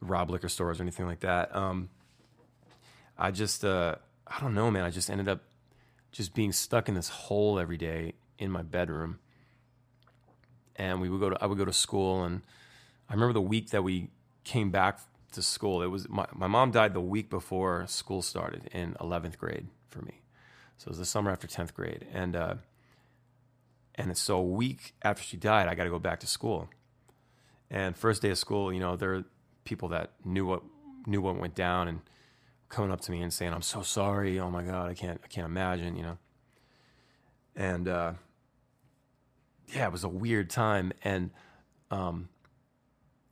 rob 0.02 0.30
liquor 0.30 0.48
stores 0.48 0.80
or 0.80 0.84
anything 0.84 1.06
like 1.06 1.22
that. 1.22 1.56
Um, 1.56 1.90
I 3.18 3.32
just. 3.32 3.66
Uh, 3.66 3.96
I 4.28 4.40
don't 4.40 4.54
know, 4.54 4.72
man. 4.72 4.84
I 4.84 4.90
just 4.90 5.10
ended 5.10 5.28
up 5.28 5.42
just 6.12 6.34
being 6.34 6.52
stuck 6.52 6.88
in 6.88 6.96
this 6.96 7.10
hole 7.10 7.60
every 7.60 7.78
day 7.78 8.14
in 8.38 8.52
my 8.52 8.62
bedroom. 8.62 9.20
And 10.76 11.02
we 11.02 11.10
would 11.10 11.20
go 11.20 11.30
to 11.30 11.38
I 11.42 11.46
would 11.46 11.58
go 11.58 11.66
to 11.66 11.74
school 11.74 12.24
and 12.24 12.42
I 13.10 13.14
remember 13.14 13.34
the 13.34 13.42
week 13.42 13.70
that 13.72 13.84
we 13.84 14.10
came 14.44 14.72
back 14.72 15.00
to 15.34 15.42
school. 15.42 15.82
It 15.82 15.88
was 15.88 16.08
my, 16.10 16.26
my 16.34 16.48
mom 16.48 16.72
died 16.72 16.94
the 16.94 17.02
week 17.02 17.30
before 17.30 17.86
school 17.88 18.22
started 18.22 18.70
in 18.72 18.94
11th 19.00 19.38
grade 19.38 19.68
for 19.90 20.02
me. 20.02 20.22
So 20.78 20.88
it 20.88 20.90
was 20.90 20.98
the 20.98 21.06
summer 21.06 21.32
after 21.32 21.48
10th 21.48 21.74
grade. 21.74 22.08
And 22.12 22.36
uh, 22.36 22.56
and 23.96 24.18
so 24.18 24.38
a 24.38 24.44
week 24.44 24.96
after 25.04 25.22
she 25.22 25.38
died, 25.38 25.68
I 25.68 25.76
got 25.76 25.84
to 25.84 25.90
go 25.90 26.00
back 26.00 26.20
to 26.22 26.28
school. 26.28 26.70
And 27.70 27.96
first 27.96 28.22
day 28.22 28.30
of 28.30 28.38
school, 28.38 28.74
you 28.74 28.80
know, 28.80 28.96
there 28.96 29.14
are 29.16 29.24
people 29.66 29.90
that 29.90 30.12
knew 30.26 30.46
what 30.46 30.64
knew 31.06 31.22
what 31.22 31.38
went 31.38 31.56
down 31.56 31.88
and 31.88 32.02
coming 32.74 32.92
up 32.92 33.02
to 33.02 33.12
me 33.12 33.22
and 33.22 33.32
saying, 33.32 33.54
"I'm 33.54 33.62
so 33.62 33.82
sorry. 33.82 34.40
Oh 34.40 34.50
my 34.50 34.64
god, 34.64 34.90
I 34.90 34.94
can't 34.94 35.22
I 35.24 35.28
can't 35.28 35.46
imagine," 35.46 35.96
you 35.96 36.04
know. 36.04 36.18
And 37.56 37.88
uh, 37.88 38.14
yeah, 39.68 39.86
it 39.86 39.92
was 39.92 40.04
a 40.04 40.10
weird 40.10 40.50
time, 40.50 40.92
and 41.04 41.32
um, 41.92 42.30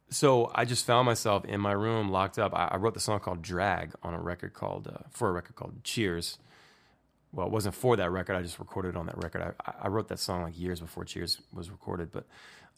so 0.10 0.52
I 0.54 0.66
just 0.66 0.86
found 0.86 1.06
myself 1.06 1.44
in 1.46 1.60
my 1.60 1.72
room 1.72 2.10
locked 2.10 2.38
up. 2.38 2.54
I, 2.54 2.70
I 2.72 2.78
wrote 2.78 2.94
the 2.94 3.00
song 3.00 3.20
called 3.20 3.42
"Drag" 3.42 3.94
on 4.04 4.14
a 4.14 4.20
record 4.20 4.54
called 4.54 4.88
uh, 4.88 5.08
for 5.10 5.30
a 5.30 5.32
record 5.32 5.56
called 5.56 5.84
"Cheers." 5.84 6.38
Well, 7.34 7.48
it 7.48 7.52
wasn't 7.52 7.76
for 7.76 7.96
that 7.96 8.12
record. 8.12 8.36
I 8.36 8.42
just 8.42 8.60
recorded 8.60 8.90
it 8.90 8.98
on 8.98 9.06
that 9.06 9.18
record. 9.18 9.56
I, 9.66 9.74
I 9.84 9.88
wrote 9.88 10.10
that 10.10 10.20
song 10.20 10.44
like 10.44 10.60
years 10.60 10.82
before 10.82 11.06
Cheers 11.06 11.40
was 11.54 11.70
recorded, 11.70 12.12
but 12.12 12.26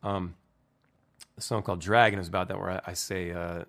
um, 0.03 0.36
a 1.38 1.41
song 1.41 1.62
called 1.63 1.82
"Drag" 1.82 2.13
and 2.13 2.20
it 2.20 2.22
was 2.22 2.27
about 2.29 2.48
that 2.48 2.60
where 2.60 2.72
I, 2.72 2.82
I 2.88 2.93
say. 2.93 3.32
Uh, 3.32 3.65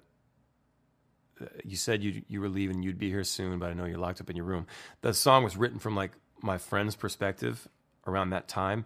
you 1.64 1.76
said 1.76 2.02
you 2.02 2.22
you 2.28 2.40
were 2.40 2.48
leaving, 2.48 2.82
you'd 2.82 2.98
be 2.98 3.10
here 3.10 3.24
soon, 3.24 3.58
but 3.58 3.70
I 3.70 3.74
know 3.74 3.84
you're 3.84 3.98
locked 3.98 4.20
up 4.20 4.30
in 4.30 4.36
your 4.36 4.44
room. 4.44 4.66
The 5.00 5.14
song 5.14 5.44
was 5.44 5.56
written 5.56 5.78
from 5.78 5.96
like 5.96 6.12
my 6.42 6.58
friend's 6.58 6.96
perspective 6.96 7.68
around 8.06 8.30
that 8.30 8.48
time, 8.48 8.84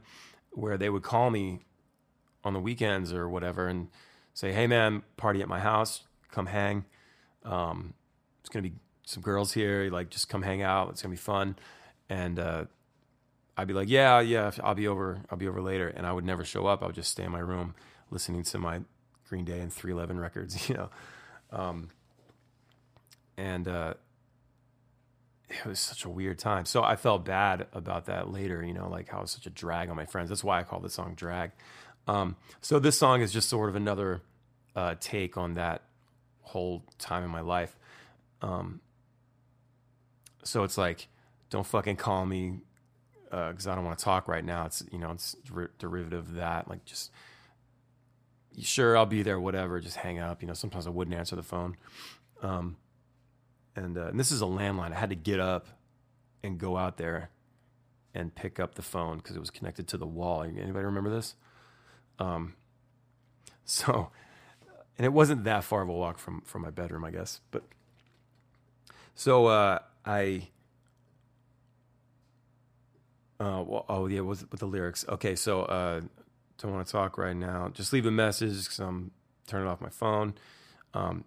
where 0.50 0.76
they 0.76 0.88
would 0.88 1.02
call 1.02 1.30
me 1.30 1.60
on 2.44 2.52
the 2.52 2.60
weekends 2.60 3.12
or 3.12 3.28
whatever 3.28 3.66
and 3.66 3.88
say, 4.34 4.52
"Hey 4.52 4.66
man, 4.66 5.02
party 5.16 5.42
at 5.42 5.48
my 5.48 5.60
house, 5.60 6.04
come 6.30 6.46
hang. 6.46 6.84
Um, 7.44 7.94
it's 8.40 8.48
gonna 8.48 8.62
be 8.62 8.74
some 9.04 9.22
girls 9.22 9.52
here, 9.52 9.90
like 9.90 10.10
just 10.10 10.28
come 10.28 10.42
hang 10.42 10.62
out. 10.62 10.90
It's 10.90 11.02
gonna 11.02 11.12
be 11.12 11.16
fun." 11.16 11.56
And 12.08 12.38
uh, 12.38 12.64
I'd 13.56 13.68
be 13.68 13.74
like, 13.74 13.88
"Yeah, 13.88 14.20
yeah, 14.20 14.50
I'll 14.62 14.74
be 14.74 14.88
over. 14.88 15.20
I'll 15.30 15.38
be 15.38 15.48
over 15.48 15.60
later." 15.60 15.88
And 15.88 16.06
I 16.06 16.12
would 16.12 16.24
never 16.24 16.44
show 16.44 16.66
up. 16.66 16.82
I 16.82 16.86
would 16.86 16.94
just 16.94 17.10
stay 17.10 17.24
in 17.24 17.32
my 17.32 17.40
room 17.40 17.74
listening 18.10 18.42
to 18.42 18.58
my 18.58 18.80
Green 19.28 19.44
Day 19.44 19.60
and 19.60 19.72
311 19.72 20.18
records, 20.18 20.68
you 20.68 20.76
know. 20.76 20.90
Um, 21.50 21.90
and 23.38 23.68
uh, 23.68 23.94
it 25.48 25.64
was 25.64 25.78
such 25.78 26.04
a 26.04 26.10
weird 26.10 26.38
time. 26.38 26.66
So 26.66 26.82
I 26.82 26.96
felt 26.96 27.24
bad 27.24 27.68
about 27.72 28.06
that 28.06 28.30
later, 28.30 28.62
you 28.62 28.74
know, 28.74 28.88
like 28.88 29.08
how 29.08 29.18
it 29.18 29.22
was 29.22 29.30
such 29.30 29.46
a 29.46 29.50
drag 29.50 29.88
on 29.88 29.96
my 29.96 30.04
friends. 30.04 30.28
That's 30.28 30.44
why 30.44 30.60
I 30.60 30.64
call 30.64 30.80
the 30.80 30.90
song 30.90 31.14
"Drag." 31.14 31.52
Um, 32.06 32.36
so 32.60 32.78
this 32.78 32.98
song 32.98 33.22
is 33.22 33.32
just 33.32 33.48
sort 33.48 33.68
of 33.68 33.76
another 33.76 34.22
uh, 34.74 34.96
take 35.00 35.36
on 35.36 35.54
that 35.54 35.82
whole 36.42 36.82
time 36.98 37.22
in 37.22 37.30
my 37.30 37.40
life. 37.40 37.76
Um, 38.42 38.80
so 40.42 40.64
it's 40.64 40.76
like, 40.76 41.08
don't 41.50 41.66
fucking 41.66 41.96
call 41.96 42.26
me 42.26 42.60
because 43.24 43.66
uh, 43.66 43.72
I 43.72 43.74
don't 43.74 43.84
want 43.84 43.98
to 43.98 44.04
talk 44.04 44.26
right 44.26 44.44
now. 44.44 44.66
It's 44.66 44.82
you 44.90 44.98
know 44.98 45.12
it's 45.12 45.36
derivative 45.78 46.28
of 46.28 46.34
that. 46.34 46.68
Like 46.68 46.84
just 46.84 47.12
sure 48.60 48.96
I'll 48.96 49.06
be 49.06 49.22
there, 49.22 49.38
whatever. 49.38 49.78
Just 49.78 49.96
hang 49.96 50.18
up. 50.18 50.42
You 50.42 50.48
know 50.48 50.54
sometimes 50.54 50.88
I 50.88 50.90
wouldn't 50.90 51.16
answer 51.16 51.36
the 51.36 51.42
phone. 51.42 51.76
Um, 52.42 52.76
and, 53.78 53.96
uh, 53.96 54.06
and 54.06 54.18
this 54.18 54.30
is 54.30 54.42
a 54.42 54.46
landline. 54.46 54.92
I 54.92 54.98
had 54.98 55.10
to 55.10 55.16
get 55.16 55.40
up 55.40 55.68
and 56.42 56.58
go 56.58 56.76
out 56.76 56.98
there 56.98 57.30
and 58.14 58.34
pick 58.34 58.58
up 58.58 58.74
the 58.74 58.82
phone 58.82 59.18
because 59.18 59.36
it 59.36 59.40
was 59.40 59.50
connected 59.50 59.86
to 59.88 59.96
the 59.96 60.06
wall. 60.06 60.42
Anybody 60.42 60.84
remember 60.84 61.10
this? 61.10 61.34
Um, 62.18 62.54
so, 63.64 64.10
and 64.96 65.04
it 65.04 65.12
wasn't 65.12 65.44
that 65.44 65.64
far 65.64 65.82
of 65.82 65.88
a 65.88 65.92
walk 65.92 66.18
from 66.18 66.40
from 66.42 66.62
my 66.62 66.70
bedroom, 66.70 67.04
I 67.04 67.10
guess. 67.10 67.40
But 67.50 67.62
so 69.14 69.46
uh, 69.46 69.78
I 70.04 70.48
uh, 73.40 73.62
well, 73.64 73.84
oh 73.88 74.06
yeah, 74.06 74.20
with, 74.20 74.50
with 74.50 74.60
the 74.60 74.66
lyrics. 74.66 75.04
Okay, 75.08 75.36
so 75.36 75.62
uh, 75.62 76.00
don't 76.58 76.72
want 76.72 76.86
to 76.86 76.92
talk 76.92 77.16
right 77.18 77.36
now. 77.36 77.68
Just 77.72 77.92
leave 77.92 78.06
a 78.06 78.10
message 78.10 78.64
because 78.64 78.80
I'm 78.80 79.12
turning 79.46 79.68
off 79.68 79.80
my 79.80 79.90
phone. 79.90 80.34
Um, 80.94 81.24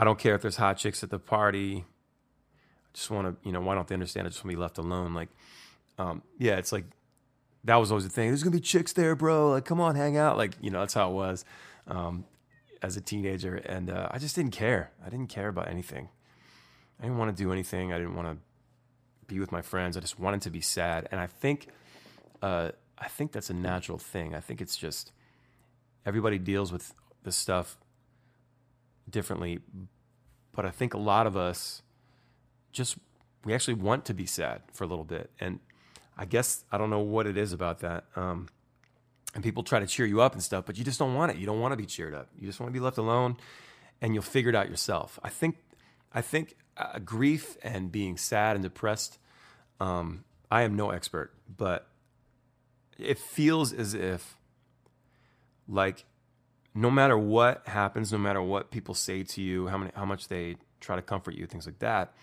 I 0.00 0.04
don't 0.04 0.18
care 0.18 0.34
if 0.34 0.40
there's 0.40 0.56
hot 0.56 0.78
chicks 0.78 1.04
at 1.04 1.10
the 1.10 1.18
party. 1.18 1.84
I 1.84 2.88
just 2.94 3.10
want 3.10 3.26
to, 3.26 3.46
you 3.46 3.52
know, 3.52 3.60
why 3.60 3.74
don't 3.74 3.86
they 3.86 3.94
understand? 3.94 4.26
I 4.26 4.30
just 4.30 4.42
want 4.42 4.52
to 4.52 4.56
be 4.56 4.60
left 4.60 4.78
alone. 4.78 5.12
Like, 5.12 5.28
um, 5.98 6.22
yeah, 6.38 6.56
it's 6.56 6.72
like 6.72 6.86
that 7.64 7.76
was 7.76 7.90
always 7.92 8.04
the 8.04 8.10
thing. 8.10 8.28
There's 8.28 8.42
gonna 8.42 8.56
be 8.56 8.60
chicks 8.60 8.94
there, 8.94 9.14
bro. 9.14 9.50
Like, 9.50 9.66
come 9.66 9.78
on, 9.78 9.96
hang 9.96 10.16
out. 10.16 10.38
Like, 10.38 10.52
you 10.62 10.70
know, 10.70 10.80
that's 10.80 10.94
how 10.94 11.10
it 11.10 11.12
was 11.12 11.44
um, 11.86 12.24
as 12.80 12.96
a 12.96 13.02
teenager, 13.02 13.56
and 13.56 13.90
uh, 13.90 14.08
I 14.10 14.18
just 14.18 14.34
didn't 14.34 14.52
care. 14.52 14.90
I 15.04 15.10
didn't 15.10 15.28
care 15.28 15.48
about 15.48 15.68
anything. 15.68 16.08
I 16.98 17.02
didn't 17.02 17.18
want 17.18 17.36
to 17.36 17.42
do 17.42 17.52
anything. 17.52 17.92
I 17.92 17.98
didn't 17.98 18.16
want 18.16 18.28
to 18.28 18.38
be 19.26 19.38
with 19.38 19.52
my 19.52 19.60
friends. 19.60 19.98
I 19.98 20.00
just 20.00 20.18
wanted 20.18 20.40
to 20.42 20.50
be 20.50 20.62
sad, 20.62 21.08
and 21.10 21.20
I 21.20 21.26
think 21.26 21.68
uh, 22.40 22.70
I 22.98 23.08
think 23.08 23.32
that's 23.32 23.50
a 23.50 23.54
natural 23.54 23.98
thing. 23.98 24.34
I 24.34 24.40
think 24.40 24.62
it's 24.62 24.78
just 24.78 25.12
everybody 26.06 26.38
deals 26.38 26.72
with 26.72 26.94
the 27.22 27.32
stuff 27.32 27.76
differently, 29.10 29.60
but 30.52 30.64
I 30.64 30.70
think 30.70 30.94
a 30.94 30.98
lot 30.98 31.26
of 31.26 31.36
us 31.36 31.82
just 32.72 32.96
we 33.44 33.54
actually 33.54 33.74
want 33.74 34.04
to 34.06 34.14
be 34.14 34.26
sad 34.26 34.62
for 34.72 34.84
a 34.84 34.86
little 34.86 35.04
bit, 35.04 35.30
and 35.40 35.60
I 36.16 36.24
guess 36.24 36.64
I 36.70 36.78
don't 36.78 36.90
know 36.90 37.00
what 37.00 37.26
it 37.26 37.36
is 37.36 37.52
about 37.52 37.80
that. 37.80 38.04
Um, 38.16 38.48
and 39.34 39.44
people 39.44 39.62
try 39.62 39.78
to 39.78 39.86
cheer 39.86 40.06
you 40.06 40.20
up 40.20 40.32
and 40.32 40.42
stuff, 40.42 40.66
but 40.66 40.76
you 40.76 40.84
just 40.84 40.98
don't 40.98 41.14
want 41.14 41.32
it. 41.32 41.38
You 41.38 41.46
don't 41.46 41.60
want 41.60 41.72
to 41.72 41.76
be 41.76 41.86
cheered 41.86 42.14
up. 42.14 42.28
You 42.38 42.46
just 42.46 42.58
want 42.60 42.72
to 42.72 42.72
be 42.72 42.80
left 42.80 42.98
alone, 42.98 43.36
and 44.00 44.12
you'll 44.12 44.22
figure 44.22 44.50
it 44.50 44.56
out 44.56 44.68
yourself. 44.68 45.18
I 45.22 45.28
think 45.28 45.56
I 46.12 46.20
think 46.20 46.56
uh, 46.76 46.98
grief 46.98 47.56
and 47.62 47.92
being 47.92 48.16
sad 48.16 48.56
and 48.56 48.62
depressed. 48.62 49.18
Um, 49.78 50.24
I 50.50 50.62
am 50.62 50.74
no 50.74 50.90
expert, 50.90 51.32
but 51.56 51.86
it 52.98 53.18
feels 53.18 53.72
as 53.72 53.94
if, 53.94 54.36
like, 55.68 56.04
no 56.74 56.90
matter 56.90 57.18
what 57.18 57.66
happens, 57.66 58.12
no 58.12 58.18
matter 58.18 58.42
what 58.42 58.70
people 58.70 58.94
say 58.94 59.22
to 59.22 59.42
you, 59.42 59.68
how 59.68 59.78
many, 59.78 59.90
how 59.94 60.04
much 60.04 60.28
they 60.28 60.56
try 60.80 60.96
to 60.96 61.02
comfort 61.02 61.34
you, 61.34 61.46
things 61.46 61.66
like 61.66 61.78
that. 61.80 62.14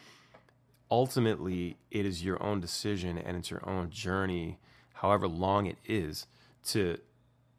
Ultimately, 0.89 1.77
it 1.91 2.05
is 2.05 2.23
your 2.23 2.41
own 2.41 2.61
decision 2.61 3.17
and 3.17 3.35
it's 3.35 3.51
your 3.51 3.67
own 3.67 3.89
journey, 3.89 4.57
however 4.93 5.27
long 5.27 5.65
it 5.65 5.77
is, 5.85 6.27
to 6.67 6.97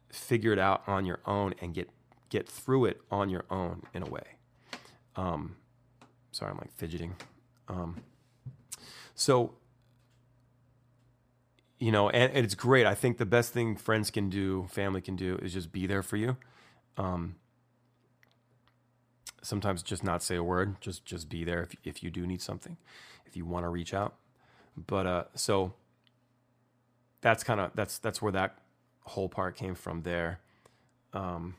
figure 0.09 0.51
it 0.51 0.59
out 0.59 0.83
on 0.87 1.05
your 1.05 1.19
own 1.25 1.53
and 1.61 1.73
get 1.73 1.89
get 2.29 2.47
through 2.47 2.85
it 2.85 3.01
on 3.09 3.29
your 3.29 3.43
own 3.49 3.81
in 3.93 4.03
a 4.03 4.05
way. 4.05 4.35
Um, 5.15 5.55
Sorry, 6.31 6.51
I'm 6.51 6.57
like 6.57 6.71
fidgeting. 6.71 7.15
Um, 7.67 7.97
so, 9.15 9.53
you 11.79 11.91
know, 11.91 12.09
and, 12.09 12.31
and, 12.33 12.45
it's 12.45 12.55
great. 12.55 12.85
I 12.85 12.95
think 12.95 13.17
the 13.17 13.25
best 13.25 13.51
thing 13.51 13.75
friends 13.75 14.11
can 14.11 14.29
do, 14.29 14.67
family 14.69 15.01
can 15.01 15.15
do, 15.15 15.37
is 15.41 15.53
just 15.53 15.71
be 15.71 15.87
there 15.87 16.03
for 16.03 16.17
you. 16.17 16.37
Um, 16.99 17.35
sometimes 19.41 19.81
just 19.81 20.03
not 20.03 20.21
say 20.21 20.35
a 20.35 20.43
word, 20.43 20.79
just 20.81 21.05
just 21.05 21.29
be 21.29 21.43
there 21.43 21.63
if 21.63 21.75
if 21.83 22.03
you 22.03 22.11
do 22.11 22.27
need 22.27 22.41
something, 22.41 22.77
if 23.25 23.35
you 23.35 23.45
want 23.45 23.63
to 23.65 23.69
reach 23.69 23.93
out. 23.93 24.15
But 24.77 25.07
uh, 25.07 25.23
so 25.33 25.73
that's 27.21 27.43
kind 27.43 27.59
of 27.59 27.71
that's 27.73 27.97
that's 27.97 28.21
where 28.21 28.33
that 28.33 28.59
whole 29.03 29.29
part 29.29 29.55
came 29.55 29.75
from 29.75 30.03
there. 30.03 30.39
Um, 31.13 31.55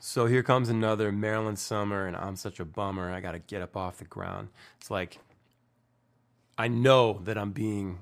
so 0.00 0.26
here 0.26 0.42
comes 0.42 0.68
another 0.68 1.10
Maryland 1.10 1.58
summer, 1.58 2.06
and 2.06 2.16
I'm 2.16 2.36
such 2.36 2.60
a 2.60 2.64
bummer. 2.64 3.12
I 3.12 3.20
got 3.20 3.32
to 3.32 3.38
get 3.38 3.62
up 3.62 3.76
off 3.76 3.98
the 3.98 4.04
ground. 4.04 4.48
It's 4.78 4.90
like 4.90 5.18
I 6.56 6.68
know 6.68 7.20
that 7.24 7.38
I'm 7.38 7.52
being 7.52 8.00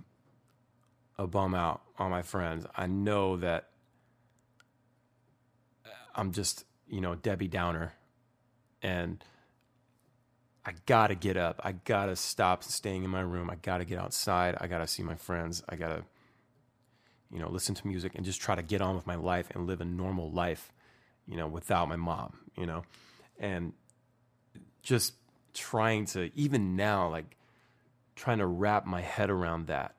a 1.19 1.27
bum 1.27 1.55
out 1.55 1.83
on 1.99 2.11
my 2.11 2.23
friends. 2.23 2.67
I 2.77 2.87
know 2.87 3.37
that 3.39 3.69
I'm 6.17 6.33
just, 6.33 6.65
you 6.89 7.01
know, 7.01 7.15
Debbie 7.15 7.49
Downer. 7.49 7.93
And 8.83 9.23
I 10.65 10.73
got 10.87 11.09
to 11.09 11.15
get 11.15 11.37
up. 11.37 11.61
I 11.63 11.73
got 11.73 12.07
to 12.07 12.17
stop 12.17 12.65
staying 12.65 13.05
in 13.05 13.11
my 13.11 13.21
room. 13.21 13.49
I 13.51 13.55
got 13.55 13.79
to 13.79 13.85
get 13.85 13.99
outside. 13.99 14.57
I 14.61 14.67
got 14.67 14.79
to 14.79 14.89
see 14.89 15.05
my 15.05 15.15
friends. 15.15 15.63
I 15.69 15.77
got 15.77 15.89
to, 15.89 16.05
you 17.31 17.39
know, 17.39 17.49
listen 17.49 17.75
to 17.77 17.87
music 17.87 18.17
and 18.17 18.25
just 18.25 18.41
try 18.41 18.57
to 18.57 18.63
get 18.63 18.81
on 18.81 18.97
with 18.97 19.07
my 19.07 19.15
life 19.15 19.49
and 19.55 19.69
live 19.69 19.81
a 19.81 19.85
normal 19.85 20.33
life 20.33 20.73
you 21.27 21.37
know, 21.37 21.47
without 21.47 21.89
my 21.89 21.97
mom, 21.97 22.39
you 22.57 22.67
know, 22.67 22.85
and 23.39 23.73
just 24.83 25.15
trying 25.53 26.07
to, 26.07 26.31
even 26.35 26.77
now, 26.77 27.11
like 27.11 27.37
trying 28.15 28.39
to 28.39 28.47
wrap 28.47 28.87
my 28.87 29.01
head 29.01 29.29
around 29.29 29.67
that 29.67 29.97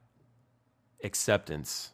acceptance. 1.03 1.91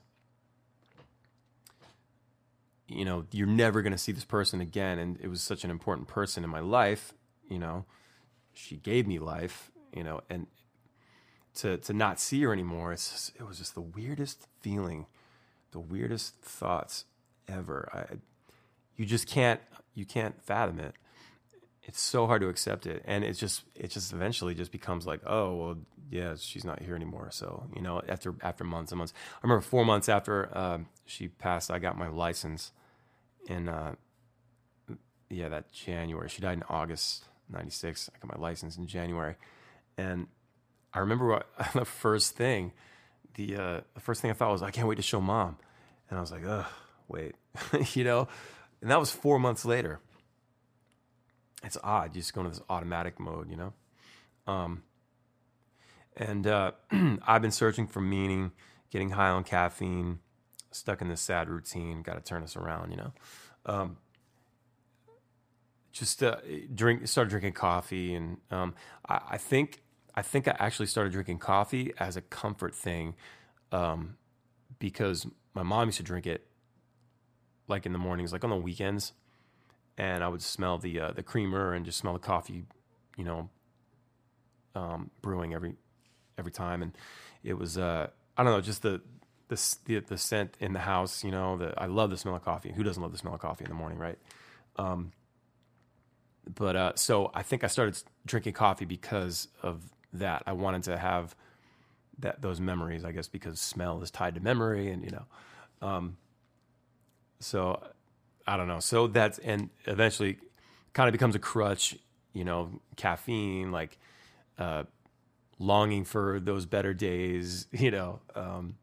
You 2.93 3.05
know, 3.05 3.25
you're 3.31 3.47
never 3.47 3.81
going 3.81 3.91
to 3.91 3.97
see 3.97 4.11
this 4.11 4.25
person 4.25 4.61
again. 4.61 4.99
And 4.99 5.17
it 5.21 5.27
was 5.27 5.41
such 5.41 5.63
an 5.63 5.71
important 5.71 6.07
person 6.07 6.43
in 6.43 6.49
my 6.49 6.59
life, 6.59 7.13
you 7.49 7.59
know, 7.59 7.85
she 8.53 8.77
gave 8.77 9.07
me 9.07 9.19
life, 9.19 9.71
you 9.95 10.03
know, 10.03 10.21
and 10.29 10.47
to, 11.55 11.77
to 11.77 11.93
not 11.93 12.19
see 12.19 12.41
her 12.43 12.53
anymore, 12.53 12.93
it's 12.93 13.11
just, 13.11 13.35
it 13.35 13.47
was 13.47 13.59
just 13.59 13.75
the 13.75 13.81
weirdest 13.81 14.47
feeling, 14.59 15.05
the 15.71 15.79
weirdest 15.79 16.35
thoughts 16.35 17.05
ever. 17.47 17.89
I, 17.93 18.15
you 18.95 19.05
just 19.05 19.27
can't 19.27 19.59
you 19.93 20.05
can't 20.05 20.41
fathom 20.41 20.79
it 20.79 20.95
it's 21.83 21.99
so 21.99 22.25
hard 22.25 22.41
to 22.41 22.47
accept 22.47 22.85
it 22.85 23.03
and 23.05 23.23
it's 23.23 23.39
just 23.39 23.63
it 23.75 23.89
just 23.89 24.13
eventually 24.13 24.53
just 24.53 24.71
becomes 24.71 25.05
like 25.05 25.19
oh 25.25 25.55
well 25.55 25.77
yeah 26.09 26.35
she's 26.37 26.63
not 26.63 26.81
here 26.81 26.95
anymore 26.95 27.29
so 27.31 27.65
you 27.75 27.81
know 27.81 28.01
after 28.07 28.35
after 28.41 28.63
months 28.63 28.91
and 28.91 28.99
months 28.99 29.13
i 29.35 29.39
remember 29.43 29.61
four 29.61 29.85
months 29.85 30.09
after 30.09 30.49
uh, 30.55 30.77
she 31.05 31.27
passed 31.27 31.71
i 31.71 31.79
got 31.79 31.97
my 31.97 32.07
license 32.07 32.71
in 33.47 33.69
uh, 33.69 33.95
yeah 35.29 35.49
that 35.49 35.71
january 35.71 36.29
she 36.29 36.41
died 36.41 36.57
in 36.57 36.63
august 36.69 37.25
96 37.49 38.09
i 38.13 38.25
got 38.25 38.37
my 38.37 38.41
license 38.41 38.77
in 38.77 38.87
january 38.87 39.35
and 39.97 40.27
i 40.93 40.99
remember 40.99 41.27
what, 41.27 41.47
the 41.73 41.85
first 41.85 42.35
thing 42.35 42.71
the 43.35 43.55
uh, 43.55 43.81
the 43.93 43.99
first 43.99 44.21
thing 44.21 44.31
i 44.31 44.33
thought 44.33 44.51
was 44.51 44.61
i 44.61 44.71
can't 44.71 44.87
wait 44.87 44.95
to 44.95 45.01
show 45.01 45.19
mom 45.19 45.57
and 46.09 46.17
i 46.17 46.21
was 46.21 46.31
like 46.31 46.43
ugh 46.45 46.65
wait 47.07 47.35
you 47.93 48.03
know 48.03 48.27
and 48.83 48.91
that 48.91 48.99
was 48.99 49.11
four 49.11 49.39
months 49.39 49.63
later. 49.63 50.01
It's 51.63 51.77
odd. 51.81 52.13
You 52.13 52.21
just 52.21 52.33
go 52.33 52.41
into 52.41 52.51
this 52.51 52.61
automatic 52.69 53.17
mode, 53.17 53.49
you 53.49 53.55
know? 53.55 53.73
Um, 54.45 54.83
and 56.17 56.45
uh, 56.45 56.71
I've 57.25 57.41
been 57.41 57.51
searching 57.51 57.87
for 57.87 58.01
meaning, 58.01 58.51
getting 58.91 59.11
high 59.11 59.29
on 59.29 59.45
caffeine, 59.45 60.19
stuck 60.75 61.01
in 61.01 61.07
this 61.07 61.21
sad 61.21 61.49
routine. 61.49 62.01
Got 62.01 62.15
to 62.15 62.21
turn 62.21 62.41
this 62.41 62.55
around, 62.55 62.91
you 62.91 62.97
know? 62.97 63.13
Um, 63.65 63.97
just 65.93 66.23
uh, 66.23 66.37
drink, 66.73 67.07
started 67.07 67.29
drinking 67.29 67.53
coffee, 67.53 68.15
and 68.15 68.37
um, 68.51 68.73
I, 69.07 69.21
I, 69.31 69.37
think 69.37 69.83
I 70.15 70.23
think 70.23 70.47
I 70.47 70.55
actually 70.59 70.87
started 70.87 71.13
drinking 71.13 71.37
coffee 71.37 71.93
as 71.99 72.17
a 72.17 72.21
comfort 72.21 72.73
thing, 72.73 73.13
um, 73.71 74.17
because 74.79 75.27
my 75.53 75.61
mom 75.61 75.87
used 75.87 75.97
to 75.97 76.03
drink 76.03 76.25
it 76.25 76.47
like 77.67 77.85
in 77.85 77.93
the 77.93 77.99
mornings, 77.99 78.33
like 78.33 78.43
on 78.43 78.49
the 78.49 78.55
weekends, 78.55 79.13
and 79.97 80.23
I 80.23 80.27
would 80.27 80.41
smell 80.41 80.79
the 80.79 80.99
uh, 80.99 81.11
the 81.11 81.23
creamer 81.23 81.73
and 81.73 81.85
just 81.85 81.99
smell 81.99 82.13
the 82.13 82.19
coffee, 82.19 82.65
you 83.15 83.23
know, 83.23 83.49
um, 84.73 85.11
brewing 85.21 85.53
every 85.53 85.75
every 86.39 86.51
time, 86.51 86.81
and 86.81 86.97
it 87.43 87.53
was 87.53 87.77
uh, 87.77 88.07
I 88.35 88.43
don't 88.43 88.51
know, 88.51 88.61
just 88.61 88.81
the 88.81 89.01
the, 89.53 89.77
the 89.85 89.99
the 90.07 90.17
scent 90.17 90.55
in 90.59 90.73
the 90.73 90.79
house, 90.79 91.23
you 91.23 91.31
know. 91.31 91.57
The 91.57 91.73
I 91.77 91.85
love 91.85 92.09
the 92.09 92.17
smell 92.17 92.35
of 92.35 92.43
coffee. 92.43 92.71
Who 92.71 92.83
doesn't 92.83 93.01
love 93.01 93.11
the 93.11 93.17
smell 93.17 93.33
of 93.33 93.39
coffee 93.41 93.65
in 93.65 93.69
the 93.69 93.75
morning, 93.75 93.97
right? 93.99 94.17
Um, 94.77 95.11
but 96.55 96.75
uh, 96.75 96.91
so 96.95 97.31
I 97.33 97.43
think 97.43 97.63
I 97.63 97.67
started 97.67 97.97
drinking 98.25 98.53
coffee 98.53 98.85
because 98.85 99.47
of 99.61 99.81
that. 100.13 100.43
I 100.45 100.53
wanted 100.53 100.83
to 100.83 100.97
have 100.97 101.35
that 102.19 102.41
those 102.41 102.59
memories, 102.59 103.05
I 103.05 103.11
guess, 103.11 103.27
because 103.27 103.59
smell 103.59 104.01
is 104.01 104.11
tied 104.11 104.35
to 104.35 104.41
memory, 104.41 104.89
and 104.91 105.03
you 105.03 105.11
know, 105.11 105.25
um, 105.87 106.17
so 107.39 107.81
I 108.47 108.57
don't 108.57 108.67
know. 108.67 108.79
So 108.79 109.07
that's 109.07 109.39
and 109.39 109.69
eventually, 109.85 110.37
kind 110.93 111.07
of 111.07 111.13
becomes 111.13 111.35
a 111.35 111.39
crutch. 111.39 111.97
You 112.33 112.43
know, 112.43 112.81
caffeine, 112.95 113.71
like 113.71 113.97
uh, 114.57 114.83
longing 115.59 116.03
for 116.03 116.39
those 116.39 116.65
better 116.65 116.93
days. 116.93 117.67
You 117.73 117.91
know, 117.91 118.19
um, 118.35 118.75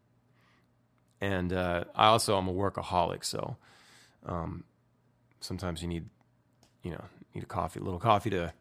and 1.20 1.52
uh, 1.52 1.84
I 1.94 2.06
also 2.06 2.36
I'm 2.36 2.48
a 2.48 2.52
workaholic, 2.52 3.24
so 3.24 3.56
um, 4.26 4.64
sometimes 5.40 5.82
you 5.82 5.88
need, 5.88 6.06
you 6.82 6.92
know, 6.92 7.04
need 7.34 7.42
a 7.42 7.46
coffee, 7.46 7.80
a 7.80 7.82
little 7.82 8.00
coffee 8.00 8.30
to 8.30 8.52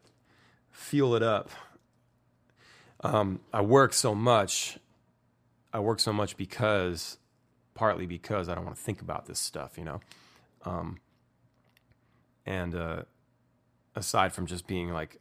fuel 0.70 1.14
it 1.14 1.22
up. 1.22 1.50
Um, 3.02 3.40
I 3.52 3.62
work 3.62 3.92
so 3.94 4.14
much. 4.14 4.78
I 5.72 5.80
work 5.80 6.00
so 6.00 6.12
much 6.12 6.36
because, 6.36 7.18
partly 7.74 8.06
because 8.06 8.48
I 8.48 8.54
don't 8.54 8.64
want 8.64 8.76
to 8.76 8.82
think 8.82 9.00
about 9.00 9.26
this 9.26 9.38
stuff, 9.38 9.78
you 9.78 9.84
know. 9.84 10.00
Um, 10.64 11.00
and 12.44 12.74
uh, 12.74 13.02
aside 13.94 14.32
from 14.32 14.46
just 14.46 14.66
being 14.66 14.90
like 14.90 15.18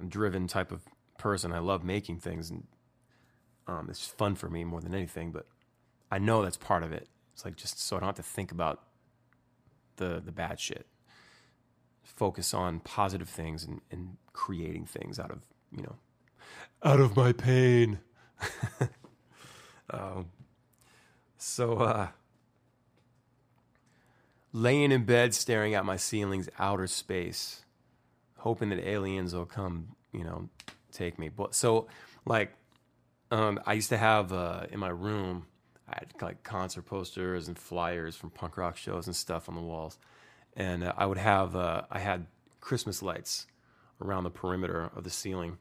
a 0.00 0.04
driven 0.04 0.46
type 0.46 0.72
of 0.72 0.82
person, 1.18 1.52
I 1.52 1.60
love 1.60 1.84
making 1.84 2.18
things, 2.18 2.50
and 2.50 2.66
um, 3.66 3.86
it's 3.88 4.06
fun 4.06 4.34
for 4.34 4.50
me 4.50 4.64
more 4.64 4.80
than 4.80 4.94
anything. 4.94 5.30
But 5.30 5.46
I 6.12 6.18
know 6.18 6.42
that's 6.42 6.58
part 6.58 6.82
of 6.82 6.92
it. 6.92 7.08
It's 7.32 7.42
like 7.42 7.56
just 7.56 7.80
so 7.80 7.96
I 7.96 8.00
don't 8.00 8.06
have 8.06 8.16
to 8.16 8.22
think 8.22 8.52
about 8.52 8.82
the 9.96 10.20
the 10.22 10.30
bad 10.30 10.60
shit. 10.60 10.86
Focus 12.02 12.52
on 12.52 12.80
positive 12.80 13.30
things 13.30 13.64
and, 13.64 13.80
and 13.90 14.18
creating 14.34 14.84
things 14.84 15.18
out 15.18 15.30
of 15.30 15.40
you 15.74 15.82
know 15.82 15.96
out 16.84 17.00
of 17.00 17.16
my 17.16 17.32
pain. 17.32 18.00
um, 19.90 20.26
so 21.38 21.78
uh, 21.78 22.08
laying 24.52 24.92
in 24.92 25.04
bed, 25.04 25.32
staring 25.32 25.74
at 25.74 25.86
my 25.86 25.96
ceiling's 25.96 26.50
outer 26.58 26.86
space, 26.88 27.64
hoping 28.36 28.68
that 28.68 28.86
aliens 28.86 29.34
will 29.34 29.46
come, 29.46 29.96
you 30.12 30.24
know, 30.24 30.50
take 30.92 31.18
me. 31.18 31.30
But 31.30 31.54
so 31.54 31.86
like 32.26 32.52
um, 33.30 33.58
I 33.64 33.72
used 33.72 33.88
to 33.88 33.96
have 33.96 34.30
uh, 34.30 34.66
in 34.70 34.78
my 34.78 34.90
room 34.90 35.46
I 35.92 35.98
had 36.00 36.22
like 36.22 36.42
concert 36.42 36.82
posters 36.82 37.48
and 37.48 37.58
flyers 37.58 38.16
from 38.16 38.30
punk 38.30 38.56
rock 38.56 38.76
shows 38.76 39.06
and 39.06 39.14
stuff 39.14 39.48
on 39.48 39.54
the 39.54 39.60
walls, 39.60 39.98
and 40.56 40.84
uh, 40.84 40.92
I 40.96 41.06
would 41.06 41.18
have 41.18 41.54
uh, 41.54 41.82
I 41.90 41.98
had 41.98 42.26
Christmas 42.60 43.02
lights 43.02 43.46
around 44.00 44.24
the 44.24 44.30
perimeter 44.30 44.90
of 44.96 45.04
the 45.04 45.10
ceiling, 45.10 45.58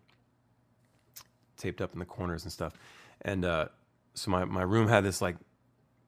taped 1.58 1.82
up 1.82 1.94
in 1.94 2.00
the 2.00 2.06
corners 2.06 2.44
and 2.44 2.52
stuff, 2.52 2.74
and 3.22 3.44
uh, 3.44 3.68
so 4.14 4.32
my 4.32 4.46
my 4.46 4.64
room 4.64 4.88
had 4.88 5.04
this 5.04 5.22
like 5.22 5.36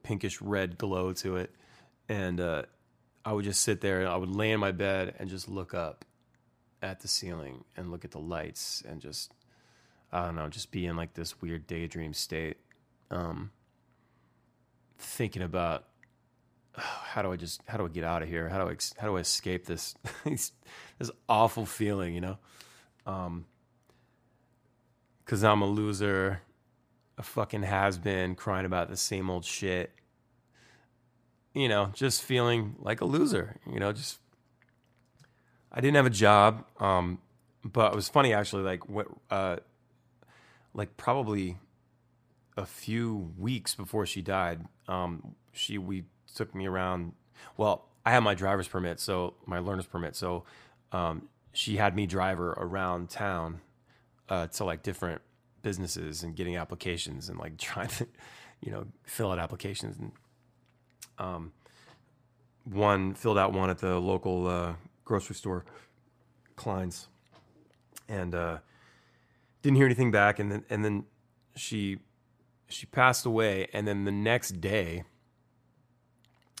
pinkish 0.02 0.40
red 0.40 0.78
glow 0.78 1.12
to 1.12 1.36
it, 1.36 1.54
and 2.08 2.40
uh, 2.40 2.62
I 3.24 3.32
would 3.32 3.44
just 3.44 3.62
sit 3.62 3.80
there 3.80 4.00
and 4.00 4.08
I 4.08 4.16
would 4.16 4.34
lay 4.34 4.52
in 4.52 4.60
my 4.60 4.72
bed 4.72 5.14
and 5.18 5.28
just 5.28 5.48
look 5.48 5.74
up 5.74 6.04
at 6.82 7.00
the 7.00 7.08
ceiling 7.08 7.64
and 7.76 7.90
look 7.90 8.04
at 8.04 8.10
the 8.10 8.18
lights 8.18 8.82
and 8.86 9.00
just 9.00 9.32
I 10.12 10.26
don't 10.26 10.36
know, 10.36 10.48
just 10.48 10.70
be 10.70 10.86
in 10.86 10.96
like 10.96 11.14
this 11.14 11.42
weird 11.42 11.66
daydream 11.66 12.14
state. 12.14 12.58
Um, 13.10 13.50
thinking 14.98 15.42
about 15.42 15.84
oh, 16.76 16.82
how 17.04 17.22
do 17.22 17.32
I 17.32 17.36
just 17.36 17.62
how 17.66 17.78
do 17.78 17.84
I 17.84 17.88
get 17.88 18.04
out 18.04 18.22
of 18.22 18.28
here? 18.28 18.48
How 18.48 18.64
do 18.64 18.70
I 18.70 18.76
how 18.98 19.08
do 19.08 19.16
I 19.16 19.20
escape 19.20 19.66
this 19.66 19.94
this 20.24 20.52
awful 21.28 21.66
feeling? 21.66 22.14
You 22.14 22.20
know, 22.20 23.44
because 25.24 25.44
I'm 25.44 25.62
a 25.62 25.66
loser, 25.66 26.42
a 27.18 27.22
fucking 27.22 27.62
has 27.62 27.98
been, 27.98 28.34
crying 28.34 28.66
about 28.66 28.88
the 28.88 28.96
same 28.96 29.30
old 29.30 29.44
shit. 29.44 29.92
You 31.54 31.68
know, 31.68 31.90
just 31.94 32.22
feeling 32.22 32.74
like 32.80 33.00
a 33.00 33.04
loser. 33.04 33.60
You 33.70 33.78
know, 33.78 33.92
just 33.92 34.18
I 35.70 35.80
didn't 35.80 35.96
have 35.96 36.06
a 36.06 36.10
job, 36.10 36.64
um, 36.80 37.18
but 37.64 37.92
it 37.92 37.96
was 37.96 38.08
funny 38.08 38.32
actually. 38.32 38.62
Like 38.62 38.88
what, 38.88 39.06
uh, 39.30 39.56
like 40.72 40.96
probably 40.96 41.58
a 42.56 42.66
few 42.66 43.32
weeks 43.38 43.74
before 43.74 44.06
she 44.06 44.22
died, 44.22 44.66
um, 44.88 45.34
she 45.52 45.78
we 45.78 46.04
took 46.34 46.54
me 46.54 46.66
around. 46.66 47.12
Well, 47.56 47.88
I 48.04 48.10
had 48.10 48.20
my 48.20 48.34
driver's 48.34 48.68
permit, 48.68 49.00
so 49.00 49.34
my 49.46 49.58
learner's 49.58 49.86
permit. 49.86 50.14
So 50.16 50.44
um, 50.92 51.28
she 51.52 51.76
had 51.76 51.96
me 51.96 52.06
drive 52.06 52.38
her 52.38 52.50
around 52.50 53.10
town 53.10 53.60
uh, 54.28 54.46
to 54.48 54.64
like 54.64 54.82
different 54.82 55.22
businesses 55.62 56.22
and 56.22 56.36
getting 56.36 56.56
applications 56.56 57.28
and 57.28 57.38
like 57.38 57.56
trying 57.58 57.88
to, 57.88 58.06
you 58.60 58.70
know, 58.70 58.86
fill 59.04 59.32
out 59.32 59.38
applications. 59.38 59.98
And 59.98 60.12
um, 61.18 61.52
one 62.64 63.14
filled 63.14 63.38
out 63.38 63.52
one 63.52 63.70
at 63.70 63.78
the 63.78 63.98
local 63.98 64.46
uh, 64.46 64.74
grocery 65.04 65.34
store, 65.34 65.64
Klein's, 66.56 67.08
and 68.08 68.34
uh, 68.34 68.58
didn't 69.62 69.76
hear 69.76 69.86
anything 69.86 70.10
back. 70.10 70.38
And 70.38 70.52
then 70.52 70.64
and 70.68 70.84
then 70.84 71.04
she 71.56 71.98
she 72.74 72.86
passed 72.86 73.24
away, 73.24 73.68
and 73.72 73.86
then 73.86 74.04
the 74.04 74.12
next 74.12 74.60
day, 74.60 75.04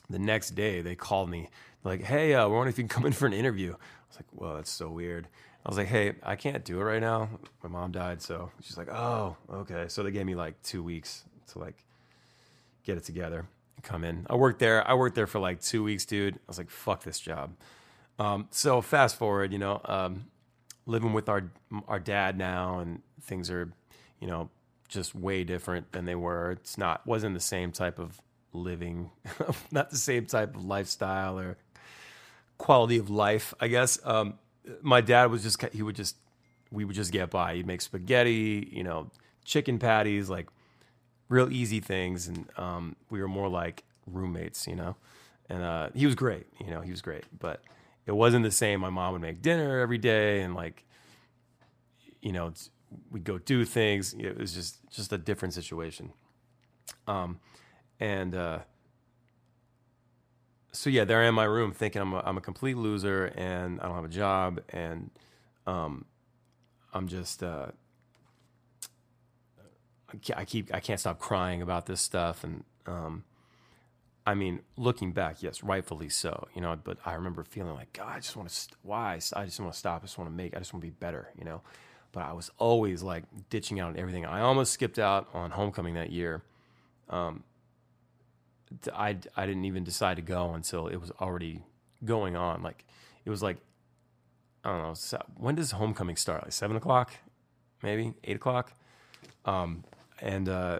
the 0.08 0.18
next 0.18 0.50
day 0.50 0.80
they 0.80 0.94
called 0.94 1.28
me 1.28 1.48
like, 1.82 2.02
"Hey, 2.02 2.34
uh, 2.34 2.48
we're 2.48 2.56
wondering 2.56 2.72
if 2.72 2.78
you 2.78 2.84
can 2.84 2.88
come 2.88 3.06
in 3.06 3.12
for 3.12 3.26
an 3.26 3.32
interview." 3.32 3.72
I 3.72 4.08
was 4.08 4.16
like, 4.16 4.26
"Well, 4.32 4.56
that's 4.56 4.70
so 4.70 4.88
weird." 4.88 5.28
I 5.64 5.68
was 5.68 5.78
like, 5.78 5.88
"Hey, 5.88 6.14
I 6.22 6.36
can't 6.36 6.64
do 6.64 6.80
it 6.80 6.84
right 6.84 7.00
now. 7.00 7.28
My 7.62 7.68
mom 7.68 7.92
died." 7.92 8.22
So 8.22 8.50
she's 8.62 8.76
like, 8.76 8.88
"Oh, 8.88 9.36
okay." 9.50 9.86
So 9.88 10.02
they 10.02 10.10
gave 10.10 10.26
me 10.26 10.34
like 10.34 10.60
two 10.62 10.82
weeks 10.82 11.24
to 11.48 11.58
like 11.58 11.84
get 12.84 12.96
it 12.96 13.04
together, 13.04 13.46
come 13.82 14.04
in. 14.04 14.26
I 14.30 14.36
worked 14.36 14.58
there. 14.58 14.86
I 14.88 14.94
worked 14.94 15.14
there 15.14 15.26
for 15.26 15.38
like 15.40 15.60
two 15.60 15.82
weeks, 15.82 16.04
dude. 16.04 16.36
I 16.36 16.38
was 16.46 16.58
like, 16.58 16.70
"Fuck 16.70 17.02
this 17.02 17.18
job." 17.18 17.56
Um, 18.18 18.46
so 18.50 18.80
fast 18.80 19.16
forward, 19.16 19.52
you 19.52 19.58
know, 19.58 19.80
um, 19.84 20.26
living 20.86 21.12
with 21.12 21.28
our 21.28 21.50
our 21.88 21.98
dad 21.98 22.38
now, 22.38 22.78
and 22.78 23.02
things 23.22 23.50
are, 23.50 23.72
you 24.20 24.28
know, 24.28 24.50
just 24.94 25.14
way 25.14 25.44
different 25.44 25.92
than 25.92 26.04
they 26.04 26.14
were. 26.14 26.52
It's 26.52 26.78
not 26.78 27.06
wasn't 27.06 27.34
the 27.34 27.40
same 27.40 27.72
type 27.72 27.98
of 27.98 28.20
living, 28.52 29.10
not 29.70 29.90
the 29.90 29.96
same 29.96 30.26
type 30.26 30.56
of 30.56 30.64
lifestyle 30.64 31.38
or 31.38 31.58
quality 32.58 32.98
of 32.98 33.10
life. 33.10 33.52
I 33.60 33.68
guess 33.68 33.98
um, 34.04 34.38
my 34.80 35.00
dad 35.00 35.30
was 35.30 35.42
just 35.42 35.62
he 35.72 35.82
would 35.82 35.96
just 35.96 36.16
we 36.70 36.84
would 36.84 36.96
just 36.96 37.12
get 37.12 37.30
by. 37.30 37.56
He'd 37.56 37.66
make 37.66 37.80
spaghetti, 37.80 38.68
you 38.72 38.82
know, 38.82 39.10
chicken 39.44 39.78
patties, 39.78 40.30
like 40.30 40.48
real 41.28 41.52
easy 41.52 41.80
things, 41.80 42.28
and 42.28 42.46
um, 42.56 42.96
we 43.10 43.20
were 43.20 43.28
more 43.28 43.48
like 43.48 43.84
roommates, 44.06 44.66
you 44.66 44.76
know. 44.76 44.96
And 45.48 45.62
uh, 45.62 45.90
he 45.94 46.06
was 46.06 46.14
great, 46.14 46.46
you 46.58 46.70
know, 46.70 46.80
he 46.80 46.90
was 46.90 47.02
great, 47.02 47.24
but 47.38 47.62
it 48.06 48.12
wasn't 48.12 48.44
the 48.44 48.50
same. 48.50 48.80
My 48.80 48.90
mom 48.90 49.12
would 49.12 49.22
make 49.22 49.42
dinner 49.42 49.80
every 49.80 49.98
day, 49.98 50.40
and 50.40 50.54
like, 50.54 50.84
you 52.22 52.32
know, 52.32 52.52
we'd 53.10 53.24
go 53.24 53.38
do 53.38 53.64
things. 53.64 54.14
It 54.14 54.38
was 54.38 54.52
just 54.52 54.78
just 54.90 55.12
a 55.12 55.18
different 55.18 55.54
situation. 55.54 56.12
Um, 57.06 57.40
and 58.00 58.34
uh, 58.34 58.58
so 60.72 60.90
yeah, 60.90 61.04
there 61.04 61.20
I 61.20 61.24
am 61.24 61.30
in 61.30 61.34
my 61.34 61.44
room 61.44 61.72
thinking 61.72 62.02
I'm 62.02 62.12
a, 62.12 62.22
I'm 62.24 62.36
a 62.36 62.40
complete 62.40 62.76
loser 62.76 63.26
and 63.36 63.80
I 63.80 63.86
don't 63.86 63.94
have 63.94 64.04
a 64.04 64.08
job 64.08 64.60
and 64.70 65.10
um, 65.66 66.04
I'm 66.92 67.08
just 67.08 67.42
uh, 67.42 67.66
I 70.36 70.44
keep 70.44 70.74
I 70.74 70.80
can't 70.80 71.00
stop 71.00 71.18
crying 71.18 71.62
about 71.62 71.86
this 71.86 72.00
stuff 72.00 72.44
and 72.44 72.64
um, 72.86 73.24
I 74.26 74.34
mean, 74.34 74.60
looking 74.76 75.12
back, 75.12 75.42
yes, 75.42 75.62
rightfully 75.62 76.08
so, 76.08 76.48
you 76.54 76.62
know. 76.62 76.78
But 76.82 76.96
I 77.04 77.12
remember 77.12 77.44
feeling 77.44 77.74
like, 77.74 77.92
God, 77.92 78.08
I 78.08 78.20
just 78.20 78.36
want 78.36 78.48
to. 78.48 78.54
St- 78.54 78.78
why? 78.80 79.20
I 79.34 79.44
just 79.44 79.60
want 79.60 79.72
to 79.72 79.78
stop. 79.78 80.02
I 80.02 80.06
just 80.06 80.16
want 80.16 80.30
to 80.30 80.34
make. 80.34 80.56
I 80.56 80.60
just 80.60 80.72
want 80.72 80.82
to 80.82 80.86
be 80.86 80.96
better, 80.98 81.28
you 81.36 81.44
know 81.44 81.60
but 82.14 82.22
I 82.22 82.32
was 82.32 82.50
always 82.58 83.02
like 83.02 83.24
ditching 83.50 83.80
out 83.80 83.90
on 83.90 83.96
everything. 83.98 84.24
I 84.24 84.40
almost 84.40 84.72
skipped 84.72 84.98
out 84.98 85.28
on 85.34 85.50
homecoming 85.50 85.94
that 85.94 86.10
year. 86.10 86.42
Um, 87.10 87.42
I, 88.94 89.18
I 89.36 89.46
didn't 89.46 89.64
even 89.64 89.84
decide 89.84 90.16
to 90.16 90.22
go 90.22 90.54
until 90.54 90.86
it 90.86 90.96
was 90.96 91.10
already 91.20 91.62
going 92.04 92.36
on. 92.36 92.62
Like 92.62 92.84
it 93.24 93.30
was 93.30 93.42
like 93.42 93.58
I 94.64 94.70
don't 94.70 94.82
know 94.82 95.18
when 95.36 95.56
does 95.56 95.72
homecoming 95.72 96.16
start? 96.16 96.44
Like 96.44 96.52
seven 96.52 96.76
o'clock, 96.76 97.12
maybe 97.82 98.14
eight 98.24 98.36
o'clock. 98.36 98.72
Um, 99.44 99.84
and 100.20 100.48
uh, 100.48 100.78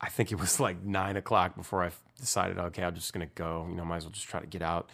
I 0.00 0.08
think 0.10 0.32
it 0.32 0.38
was 0.38 0.60
like 0.60 0.82
nine 0.82 1.16
o'clock 1.16 1.56
before 1.56 1.82
I 1.82 1.90
decided, 2.18 2.58
okay, 2.58 2.82
I'm 2.82 2.94
just 2.94 3.12
gonna 3.12 3.30
go. 3.34 3.66
You 3.70 3.76
know, 3.76 3.84
might 3.84 3.98
as 3.98 4.04
well 4.04 4.12
just 4.12 4.26
try 4.26 4.40
to 4.40 4.46
get 4.46 4.62
out. 4.62 4.90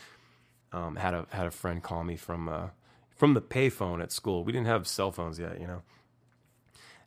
Um, 0.72 0.96
had 0.96 1.14
a 1.14 1.26
had 1.30 1.46
a 1.46 1.50
friend 1.50 1.82
call 1.82 2.04
me 2.04 2.16
from 2.16 2.48
uh, 2.48 2.68
from 3.16 3.35
the 3.35 3.42
payphone 3.42 4.02
at 4.02 4.12
school. 4.12 4.44
We 4.44 4.52
didn't 4.52 4.66
have 4.66 4.87
cell 4.87 5.11
phones 5.11 5.38
yet, 5.38 5.61
you 5.61 5.66
know. 5.66 5.83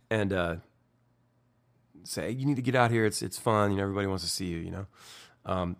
And 0.09 0.33
uh, 0.33 0.55
say, 2.03 2.31
you 2.31 2.45
need 2.45 2.55
to 2.55 2.61
get 2.61 2.75
out 2.75 2.91
here. 2.91 3.05
It's 3.05 3.21
it's 3.21 3.37
fun. 3.37 3.71
You 3.71 3.77
know, 3.77 3.83
everybody 3.83 4.07
wants 4.07 4.23
to 4.23 4.29
see 4.29 4.47
you. 4.47 4.57
You 4.57 4.71
know. 4.71 4.87
Um, 5.45 5.75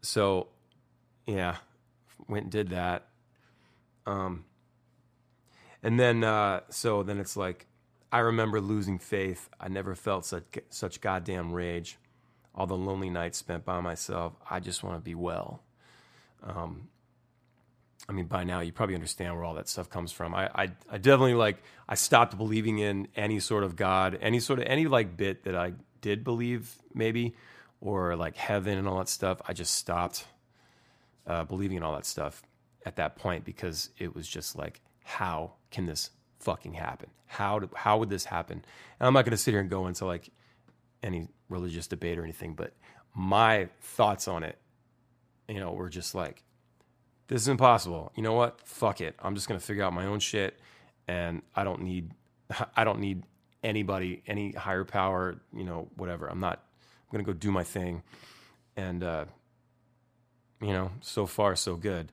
so, 0.00 0.48
yeah, 1.26 1.56
went 2.28 2.44
and 2.44 2.52
did 2.52 2.70
that. 2.70 3.08
Um, 4.06 4.44
and 5.82 5.98
then 5.98 6.24
uh, 6.24 6.60
so 6.70 7.02
then 7.02 7.18
it's 7.18 7.36
like 7.36 7.66
I 8.10 8.20
remember 8.20 8.60
losing 8.60 8.98
faith. 8.98 9.48
I 9.60 9.68
never 9.68 9.94
felt 9.94 10.24
such 10.24 10.44
such 10.70 11.00
goddamn 11.00 11.52
rage. 11.52 11.98
All 12.54 12.66
the 12.66 12.76
lonely 12.76 13.10
nights 13.10 13.38
spent 13.38 13.64
by 13.64 13.80
myself. 13.80 14.34
I 14.48 14.60
just 14.60 14.82
want 14.82 14.96
to 14.96 15.00
be 15.00 15.14
well. 15.14 15.62
Um, 16.42 16.88
I 18.08 18.12
mean, 18.12 18.26
by 18.26 18.44
now 18.44 18.60
you 18.60 18.72
probably 18.72 18.94
understand 18.94 19.34
where 19.34 19.44
all 19.44 19.54
that 19.54 19.68
stuff 19.68 19.90
comes 19.90 20.12
from. 20.12 20.34
I, 20.34 20.48
I, 20.54 20.72
I 20.90 20.98
definitely 20.98 21.34
like 21.34 21.62
I 21.88 21.94
stopped 21.94 22.36
believing 22.38 22.78
in 22.78 23.08
any 23.14 23.38
sort 23.38 23.64
of 23.64 23.76
God, 23.76 24.18
any 24.22 24.40
sort 24.40 24.60
of 24.60 24.64
any 24.66 24.86
like 24.86 25.16
bit 25.16 25.44
that 25.44 25.54
I 25.54 25.74
did 26.00 26.24
believe 26.24 26.74
maybe, 26.94 27.34
or 27.80 28.16
like 28.16 28.36
heaven 28.36 28.78
and 28.78 28.88
all 28.88 28.98
that 28.98 29.10
stuff. 29.10 29.42
I 29.46 29.52
just 29.52 29.74
stopped 29.74 30.24
uh, 31.26 31.44
believing 31.44 31.76
in 31.76 31.82
all 31.82 31.94
that 31.94 32.06
stuff 32.06 32.42
at 32.86 32.96
that 32.96 33.16
point 33.16 33.44
because 33.44 33.90
it 33.98 34.14
was 34.14 34.26
just 34.26 34.56
like, 34.56 34.80
how 35.04 35.52
can 35.70 35.84
this 35.84 36.10
fucking 36.40 36.72
happen? 36.72 37.10
How 37.26 37.58
do, 37.58 37.70
how 37.74 37.98
would 37.98 38.08
this 38.08 38.24
happen? 38.24 38.64
And 38.98 39.06
I'm 39.06 39.12
not 39.12 39.26
going 39.26 39.32
to 39.32 39.36
sit 39.36 39.50
here 39.50 39.60
and 39.60 39.68
go 39.68 39.86
into 39.86 40.06
like 40.06 40.30
any 41.02 41.28
religious 41.50 41.86
debate 41.86 42.18
or 42.18 42.24
anything, 42.24 42.54
but 42.54 42.72
my 43.14 43.68
thoughts 43.82 44.28
on 44.28 44.42
it, 44.42 44.58
you 45.46 45.60
know, 45.60 45.72
were 45.72 45.90
just 45.90 46.14
like, 46.14 46.42
this 47.28 47.42
is 47.42 47.48
impossible. 47.48 48.12
You 48.16 48.22
know 48.22 48.32
what? 48.32 48.60
Fuck 48.66 49.00
it. 49.00 49.14
I'm 49.20 49.34
just 49.34 49.48
going 49.48 49.60
to 49.60 49.64
figure 49.64 49.84
out 49.84 49.92
my 49.92 50.06
own 50.06 50.18
shit, 50.18 50.58
and 51.06 51.42
I 51.54 51.64
don't 51.64 51.82
need, 51.82 52.10
I 52.76 52.84
don't 52.84 53.00
need 53.00 53.22
anybody, 53.62 54.22
any 54.26 54.52
higher 54.52 54.84
power, 54.84 55.36
you 55.54 55.64
know, 55.64 55.88
whatever. 55.96 56.26
I'm 56.26 56.40
not. 56.40 56.60
I'm 56.60 57.12
going 57.12 57.24
to 57.24 57.32
go 57.32 57.38
do 57.38 57.50
my 57.50 57.64
thing, 57.64 58.02
and 58.76 59.02
uh, 59.02 59.24
you 60.60 60.72
know, 60.72 60.90
so 61.00 61.26
far 61.26 61.56
so 61.56 61.76
good, 61.76 62.10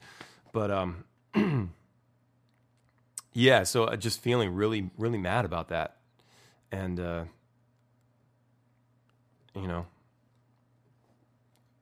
but 0.54 0.71
um. 0.71 1.04
yeah, 3.34 3.63
so 3.63 3.84
uh, 3.84 3.97
just 3.97 4.21
feeling 4.21 4.56
really, 4.56 4.89
really 4.97 5.17
mad 5.17 5.43
about 5.43 5.67
that, 5.67 5.97
and 6.71 6.97
uh, 6.99 7.25
you 9.54 9.67
know, 9.67 9.86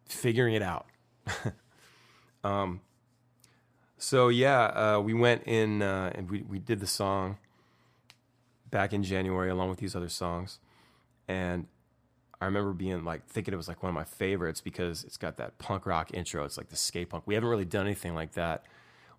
figuring 0.08 0.56
it 0.56 0.64
out. 0.64 0.88
um, 2.44 2.82
so 4.04 4.28
yeah, 4.30 4.66
uh, 4.66 5.00
we 5.00 5.14
went 5.14 5.44
in 5.44 5.82
uh, 5.82 6.12
and 6.16 6.30
we 6.30 6.42
we 6.44 6.60
did 6.60 6.80
the 6.80 6.88
song 6.88 7.38
back 8.70 8.94
in 8.94 9.04
January 9.04 9.50
along 9.50 9.70
with 9.70 9.80
these 9.80 9.96
other 9.96 10.10
songs, 10.10 10.60
and 11.28 11.68
I 12.42 12.46
remember 12.46 12.74
being 12.74 13.06
like 13.06 13.26
thinking 13.28 13.54
it 13.54 13.58
was 13.58 13.68
like 13.68 13.82
one 13.82 13.90
of 13.90 13.96
my 13.96 14.04
favorites 14.04 14.62
because 14.62 15.04
it's 15.04 15.18
got 15.18 15.38
that 15.38 15.58
punk 15.58 15.86
rock 15.86 16.14
intro. 16.14 16.44
It's 16.44 16.58
like 16.58 16.70
the 16.70 16.76
skate 16.76 17.10
punk. 17.10 17.24
We 17.26 17.34
haven't 17.36 17.50
really 17.50 17.66
done 17.66 17.86
anything 17.86 18.16
like 18.16 18.34
that 18.34 18.66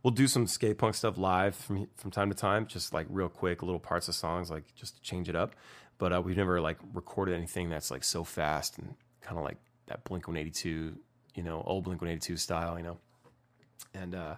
we'll 0.05 0.13
do 0.13 0.29
some 0.29 0.47
skate 0.47 0.79
punk 0.79 0.95
stuff 0.95 1.19
live 1.19 1.57
from 1.57 1.89
from 1.97 2.13
time 2.13 2.29
to 2.29 2.37
time, 2.37 2.67
just 2.69 2.93
like 2.93 3.07
real 3.11 3.29
quick, 3.29 3.63
little 3.63 3.81
parts 3.81 4.07
of 4.07 4.15
songs, 4.15 4.51
like 4.51 4.73
just 4.77 4.97
to 4.97 5.03
change 5.03 5.29
it 5.29 5.35
up. 5.35 5.57
But 5.99 6.13
uh, 6.13 6.21
we've 6.21 6.37
never 6.37 6.61
like 6.61 6.79
recorded 6.93 7.35
anything 7.35 7.71
that's 7.71 7.91
like 7.91 8.05
so 8.05 8.23
fast 8.23 8.79
and 8.79 8.95
kind 9.23 9.39
of 9.39 9.45
like 9.45 9.57
that 9.87 10.05
Blink 10.05 10.29
One 10.29 10.37
Eighty 10.37 10.51
Two, 10.51 10.97
you 11.35 11.43
know, 11.43 11.65
old 11.67 11.85
Blink 11.85 12.01
One 12.01 12.11
Eighty 12.11 12.21
Two 12.21 12.37
style, 12.37 12.79
you 12.79 12.85
know. 12.85 12.99
And 13.95 14.15
uh, 14.15 14.35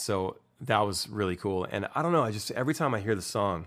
so 0.00 0.36
that 0.62 0.80
was 0.80 1.08
really 1.08 1.36
cool. 1.36 1.66
And 1.70 1.88
I 1.94 2.02
don't 2.02 2.12
know, 2.12 2.22
I 2.22 2.30
just 2.30 2.50
every 2.52 2.74
time 2.74 2.94
I 2.94 3.00
hear 3.00 3.14
the 3.14 3.22
song, 3.22 3.66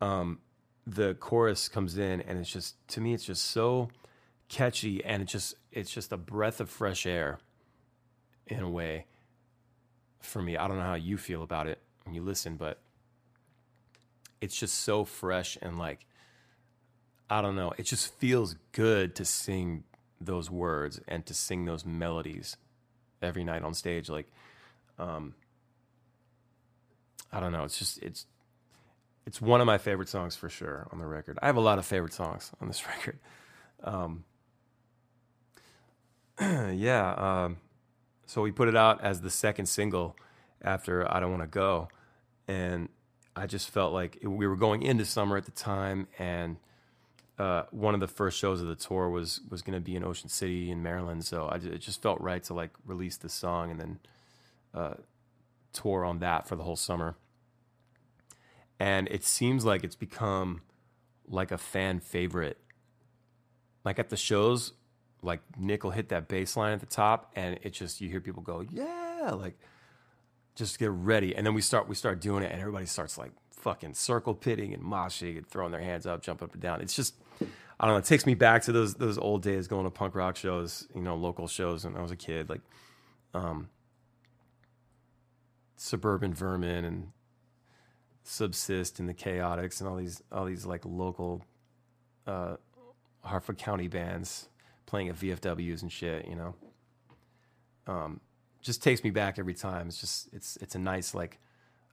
um, 0.00 0.40
the 0.86 1.14
chorus 1.14 1.68
comes 1.68 1.98
in, 1.98 2.20
and 2.22 2.38
it's 2.38 2.50
just 2.50 2.76
to 2.88 3.00
me, 3.00 3.14
it's 3.14 3.24
just 3.24 3.44
so 3.44 3.90
catchy, 4.48 5.04
and 5.04 5.22
it's 5.22 5.32
just 5.32 5.54
it's 5.72 5.90
just 5.90 6.12
a 6.12 6.16
breath 6.16 6.60
of 6.60 6.68
fresh 6.68 7.06
air 7.06 7.38
in 8.46 8.60
a 8.60 8.70
way 8.70 9.06
for 10.20 10.42
me. 10.42 10.56
I 10.56 10.66
don't 10.68 10.76
know 10.76 10.84
how 10.84 10.94
you 10.94 11.16
feel 11.16 11.42
about 11.42 11.66
it 11.66 11.78
when 12.04 12.14
you 12.14 12.22
listen, 12.22 12.56
but 12.56 12.80
it's 14.40 14.56
just 14.56 14.74
so 14.74 15.04
fresh 15.04 15.58
and 15.60 15.78
like 15.78 16.06
I 17.28 17.40
don't 17.40 17.54
know. 17.54 17.72
It 17.78 17.84
just 17.84 18.12
feels 18.14 18.56
good 18.72 19.14
to 19.14 19.24
sing 19.24 19.84
those 20.20 20.50
words 20.50 21.00
and 21.06 21.24
to 21.26 21.32
sing 21.32 21.64
those 21.64 21.86
melodies 21.86 22.56
every 23.22 23.44
night 23.44 23.62
on 23.62 23.72
stage. 23.72 24.08
Like, 24.10 24.26
um, 24.98 25.34
I 27.32 27.40
don't 27.40 27.52
know. 27.52 27.64
It's 27.64 27.78
just 27.78 28.02
it's 28.02 28.26
it's 29.26 29.40
one 29.40 29.60
of 29.60 29.66
my 29.66 29.78
favorite 29.78 30.08
songs 30.08 30.36
for 30.36 30.48
sure 30.48 30.88
on 30.90 30.98
the 30.98 31.06
record. 31.06 31.38
I 31.42 31.46
have 31.46 31.56
a 31.56 31.60
lot 31.60 31.78
of 31.78 31.86
favorite 31.86 32.12
songs 32.12 32.50
on 32.60 32.68
this 32.68 32.86
record. 32.86 33.18
Um, 33.84 34.24
yeah. 36.40 37.14
Um, 37.14 37.58
so 38.26 38.42
we 38.42 38.50
put 38.50 38.68
it 38.68 38.76
out 38.76 39.02
as 39.02 39.20
the 39.20 39.30
second 39.30 39.66
single 39.66 40.16
after 40.62 41.10
I 41.12 41.20
Don't 41.20 41.30
Want 41.30 41.42
to 41.42 41.48
Go. 41.48 41.88
And 42.48 42.88
I 43.36 43.46
just 43.46 43.70
felt 43.70 43.92
like 43.92 44.18
we 44.22 44.46
were 44.46 44.56
going 44.56 44.82
into 44.82 45.04
summer 45.04 45.36
at 45.36 45.44
the 45.44 45.50
time. 45.50 46.08
And 46.18 46.56
uh, 47.38 47.64
one 47.70 47.94
of 47.94 48.00
the 48.00 48.08
first 48.08 48.38
shows 48.38 48.60
of 48.60 48.68
the 48.68 48.74
tour 48.74 49.08
was, 49.10 49.40
was 49.48 49.62
going 49.62 49.74
to 49.74 49.80
be 49.80 49.96
in 49.96 50.04
Ocean 50.04 50.28
City 50.28 50.70
in 50.70 50.82
Maryland. 50.82 51.24
So 51.24 51.46
I, 51.46 51.56
it 51.56 51.78
just 51.78 52.02
felt 52.02 52.20
right 52.20 52.42
to 52.44 52.54
like 52.54 52.70
release 52.86 53.16
the 53.16 53.28
song 53.28 53.70
and 53.70 53.80
then 53.80 53.98
uh, 54.74 54.94
tour 55.72 56.04
on 56.04 56.18
that 56.20 56.46
for 56.46 56.56
the 56.56 56.62
whole 56.62 56.76
summer. 56.76 57.16
And 58.78 59.08
it 59.08 59.24
seems 59.24 59.64
like 59.64 59.84
it's 59.84 59.96
become 59.96 60.62
like 61.28 61.52
a 61.52 61.58
fan 61.58 62.00
favorite. 62.00 62.58
Like 63.84 63.98
at 63.98 64.10
the 64.10 64.16
shows, 64.16 64.72
like 65.22 65.40
Nick 65.58 65.84
will 65.84 65.90
hit 65.90 66.08
that 66.10 66.28
bass 66.28 66.56
line 66.56 66.72
at 66.72 66.80
the 66.80 66.86
top, 66.86 67.32
and 67.36 67.58
it 67.62 67.70
just 67.70 68.00
you 68.00 68.08
hear 68.08 68.20
people 68.20 68.42
go, 68.42 68.60
yeah, 68.60 69.32
like 69.34 69.58
just 70.54 70.78
get 70.78 70.90
ready. 70.90 71.34
And 71.34 71.46
then 71.46 71.54
we 71.54 71.60
start 71.60 71.88
we 71.88 71.94
start 71.94 72.20
doing 72.20 72.42
it, 72.42 72.52
and 72.52 72.60
everybody 72.60 72.86
starts 72.86 73.18
like 73.18 73.32
fucking 73.50 73.94
circle 73.94 74.34
pitting 74.34 74.72
and 74.72 74.82
moshing 74.82 75.36
and 75.36 75.46
throwing 75.46 75.72
their 75.72 75.80
hands 75.80 76.06
up, 76.06 76.22
jumping 76.22 76.46
up 76.46 76.52
and 76.54 76.62
down. 76.62 76.80
It's 76.80 76.94
just 76.94 77.14
I 77.78 77.86
don't 77.86 77.94
know. 77.94 77.98
It 77.98 78.04
takes 78.04 78.26
me 78.26 78.34
back 78.34 78.62
to 78.62 78.72
those 78.72 78.94
those 78.94 79.18
old 79.18 79.42
days 79.42 79.66
going 79.68 79.84
to 79.84 79.90
punk 79.90 80.14
rock 80.14 80.36
shows, 80.36 80.86
you 80.94 81.02
know, 81.02 81.16
local 81.16 81.48
shows 81.48 81.84
when 81.84 81.96
I 81.96 82.02
was 82.02 82.10
a 82.10 82.16
kid, 82.16 82.50
like 82.50 82.60
um, 83.32 83.68
Suburban 85.80 86.34
Vermin 86.34 86.84
and 86.84 87.10
Subsist 88.22 89.00
in 89.00 89.06
the 89.06 89.14
chaotics 89.14 89.80
and 89.80 89.88
all 89.88 89.96
these 89.96 90.22
all 90.30 90.44
these 90.44 90.66
like 90.66 90.84
local 90.84 91.42
uh, 92.26 92.56
Harford 93.24 93.56
County 93.56 93.88
bands 93.88 94.50
playing 94.84 95.08
at 95.08 95.16
VFWs 95.16 95.80
and 95.80 95.90
shit, 95.90 96.28
you 96.28 96.36
know. 96.36 96.54
Um, 97.86 98.20
just 98.60 98.82
takes 98.82 99.02
me 99.02 99.08
back 99.08 99.38
every 99.38 99.54
time. 99.54 99.88
It's 99.88 99.98
just 99.98 100.28
it's 100.34 100.58
it's 100.60 100.74
a 100.74 100.78
nice 100.78 101.14
like 101.14 101.38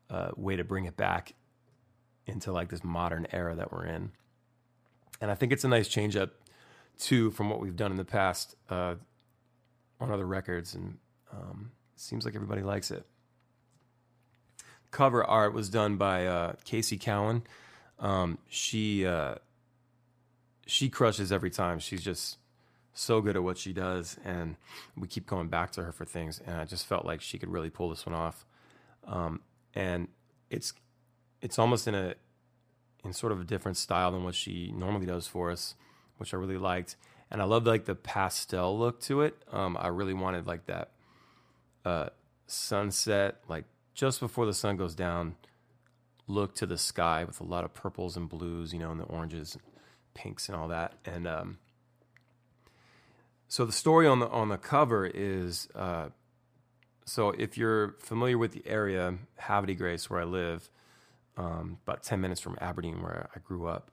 uh, 0.10 0.32
way 0.36 0.58
to 0.58 0.66
bring 0.66 0.84
it 0.84 0.98
back 0.98 1.34
into 2.26 2.52
like 2.52 2.68
this 2.68 2.84
modern 2.84 3.26
era 3.32 3.56
that 3.56 3.72
we're 3.72 3.86
in, 3.86 4.12
and 5.22 5.32
I 5.32 5.36
think 5.36 5.54
it's 5.54 5.64
a 5.64 5.70
nice 5.70 5.88
change 5.88 6.18
up 6.18 6.32
too 7.00 7.32
from 7.32 7.50
what 7.50 7.62
we've 7.62 7.78
done 7.78 7.92
in 7.92 7.98
the 7.98 8.04
past 8.04 8.58
uh, 8.70 8.96
on 10.02 10.12
other 10.12 10.28
records, 10.28 10.76
and 10.76 10.98
um, 11.32 11.72
seems 11.96 12.26
like 12.26 12.36
everybody 12.36 12.64
likes 12.64 12.92
it. 12.92 13.06
Cover 14.92 15.24
art 15.24 15.54
was 15.54 15.70
done 15.70 15.98
by 15.98 16.26
uh, 16.26 16.54
Casey 16.64 16.98
Cowan. 16.98 17.44
Um, 18.00 18.38
she 18.48 19.06
uh, 19.06 19.36
she 20.66 20.90
crushes 20.90 21.32
every 21.32 21.50
time. 21.50 21.80
She's 21.80 22.04
just 22.04 22.38
so 22.94 23.22
good 23.22 23.36
at 23.36 23.44
what 23.44 23.58
she 23.58 23.74
does, 23.74 24.18
and 24.24 24.56
we 24.96 25.08
keep 25.08 25.28
going 25.28 25.48
back 25.48 25.72
to 25.72 25.84
her 25.84 25.92
for 25.92 26.06
things. 26.06 26.42
And 26.46 26.56
I 26.58 26.66
just 26.66 26.86
felt 26.86 27.06
like 27.06 27.22
she 27.22 27.38
could 27.38 27.50
really 27.50 27.70
pull 27.70 27.90
this 27.90 28.06
one 28.06 28.16
off. 28.16 28.46
Um, 29.06 29.42
and 29.74 30.08
it's 30.50 30.74
it's 31.42 31.60
almost 31.60 31.88
in 31.88 31.96
a 31.96 32.16
in 33.04 33.14
sort 33.14 33.32
of 33.32 33.40
a 33.40 33.44
different 33.44 33.78
style 33.78 34.12
than 34.12 34.24
what 34.24 34.36
she 34.36 34.72
normally 34.76 35.06
does 35.06 35.28
for 35.28 35.52
us, 35.52 35.76
which 36.18 36.34
I 36.34 36.38
really 36.38 36.58
liked. 36.58 36.96
And 37.30 37.42
I 37.42 37.46
love 37.46 37.66
like 37.66 37.86
the 37.86 37.96
pastel 37.96 38.78
look 38.78 39.00
to 39.02 39.22
it. 39.22 39.36
Um, 39.52 39.78
I 39.80 39.88
really 39.88 40.14
wanted 40.14 40.48
like 40.48 40.66
that 40.68 40.92
uh, 41.86 42.10
sunset, 42.48 43.38
like 43.48 43.66
just 43.98 44.20
before 44.20 44.46
the 44.46 44.54
sun 44.54 44.78
goes 44.78 44.94
down, 44.94 45.36
look 46.28 46.54
to 46.56 46.68
the 46.68 46.78
sky 46.78 47.24
with 47.24 47.42
a 47.42 47.44
lot 47.44 47.66
of 47.66 47.74
purples 47.74 48.16
and 48.16 48.30
blues, 48.30 48.72
you 48.72 48.80
know, 48.80 48.92
and 48.92 49.00
the 49.00 49.06
oranges, 49.06 49.56
and 49.56 49.64
pinks, 50.14 50.48
and 50.48 50.56
all 50.56 50.68
that. 50.68 50.94
And 51.04 51.28
um, 51.28 51.58
so 53.48 53.66
the 53.66 53.72
story 53.72 54.08
on 54.08 54.20
the 54.20 54.30
on 54.30 54.50
the 54.50 54.58
cover 54.58 55.06
is 55.06 55.68
uh, 55.74 56.10
so 57.06 57.32
if 57.32 57.58
you're 57.58 57.96
familiar 58.00 58.38
with 58.38 58.52
the 58.52 58.62
area, 58.68 59.16
Havre 59.38 59.74
Grace, 59.74 60.10
where 60.10 60.22
I 60.22 60.26
live, 60.26 60.70
um, 61.36 61.80
about 61.86 62.04
ten 62.04 62.22
minutes 62.22 62.40
from 62.40 62.56
Aberdeen, 62.62 63.02
where 63.02 63.30
I 63.36 63.40
grew 63.40 63.68
up, 63.68 63.90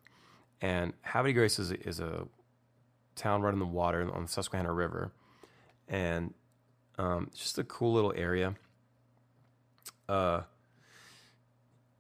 and 0.61 0.93
Havre 1.01 1.33
Grace 1.33 1.59
is 1.59 1.71
a, 1.71 1.89
is 1.89 1.99
a 1.99 2.29
town 3.17 3.41
right 3.41 3.55
on 3.55 3.59
the 3.59 3.65
water 3.65 4.07
on 4.15 4.23
the 4.25 4.29
Susquehanna 4.29 4.73
River, 4.73 5.13
and 5.89 6.35
um, 6.99 7.31
just 7.35 7.57
a 7.57 7.65
cool 7.65 7.95
little 7.95 8.13
area. 8.15 8.55
Uh, 10.09 10.43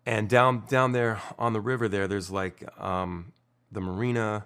and 0.07 0.29
down 0.29 0.65
down 0.69 0.93
there 0.93 1.21
on 1.39 1.53
the 1.53 1.61
river 1.61 1.89
there, 1.89 2.07
there's 2.07 2.31
like 2.31 2.65
um, 2.81 3.33
the 3.73 3.81
marina 3.81 4.45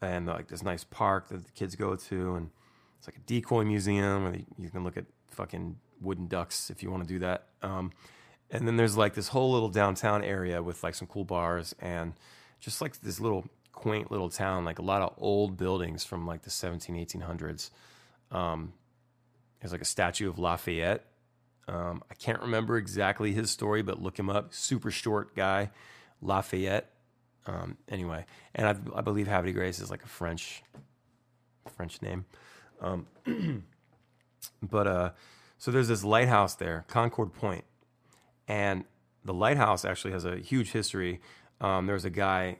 and 0.00 0.26
like 0.26 0.48
this 0.48 0.62
nice 0.62 0.84
park 0.84 1.28
that 1.28 1.44
the 1.44 1.50
kids 1.52 1.76
go 1.76 1.96
to, 1.96 2.34
and 2.34 2.50
it's 2.98 3.08
like 3.08 3.16
a 3.16 3.20
decoy 3.20 3.64
museum 3.64 4.24
where 4.24 4.36
you 4.58 4.70
can 4.70 4.84
look 4.84 4.96
at 4.96 5.04
fucking 5.30 5.76
wooden 6.00 6.26
ducks 6.26 6.70
if 6.70 6.82
you 6.82 6.90
want 6.90 7.02
to 7.02 7.08
do 7.08 7.18
that. 7.20 7.46
Um, 7.62 7.92
and 8.50 8.66
then 8.66 8.76
there's 8.76 8.96
like 8.96 9.14
this 9.14 9.28
whole 9.28 9.52
little 9.52 9.68
downtown 9.68 10.22
area 10.22 10.62
with 10.62 10.82
like 10.82 10.94
some 10.94 11.08
cool 11.08 11.24
bars 11.24 11.74
and 11.80 12.12
just 12.60 12.80
like 12.80 13.00
this 13.00 13.18
little 13.18 13.46
quaint 13.72 14.10
little 14.10 14.28
town, 14.28 14.64
like 14.64 14.78
a 14.78 14.82
lot 14.82 15.02
of 15.02 15.14
old 15.18 15.56
buildings 15.56 16.04
from 16.04 16.26
like 16.26 16.42
the 16.42 16.50
17, 16.50 16.94
1800s. 16.94 17.70
Um, 18.30 18.72
there's 19.60 19.72
like 19.72 19.80
a 19.80 19.86
statue 19.86 20.28
of 20.28 20.38
Lafayette. 20.38 21.04
Um, 21.68 22.02
I 22.10 22.14
can't 22.14 22.40
remember 22.40 22.76
exactly 22.76 23.32
his 23.32 23.50
story, 23.50 23.82
but 23.82 24.02
look 24.02 24.18
him 24.18 24.28
up. 24.28 24.52
Super 24.52 24.90
short 24.90 25.34
guy, 25.36 25.70
Lafayette. 26.20 26.90
Um, 27.46 27.76
anyway, 27.88 28.24
and 28.54 28.66
I, 28.66 28.98
I, 28.98 29.00
believe 29.00 29.26
Havre 29.26 29.52
Grace 29.52 29.80
is 29.80 29.90
like 29.90 30.04
a 30.04 30.08
French 30.08 30.62
French 31.76 32.00
name. 32.00 32.24
Um, 32.80 33.06
but 34.62 34.86
uh, 34.86 35.10
so 35.58 35.70
there's 35.72 35.88
this 35.88 36.04
lighthouse 36.04 36.54
there, 36.54 36.84
Concord 36.86 37.32
Point, 37.32 37.64
and 38.46 38.84
the 39.24 39.34
lighthouse 39.34 39.84
actually 39.84 40.12
has 40.12 40.24
a 40.24 40.36
huge 40.36 40.70
history. 40.70 41.20
Um, 41.60 41.86
there 41.86 41.94
was 41.94 42.04
a 42.04 42.10
guy 42.10 42.58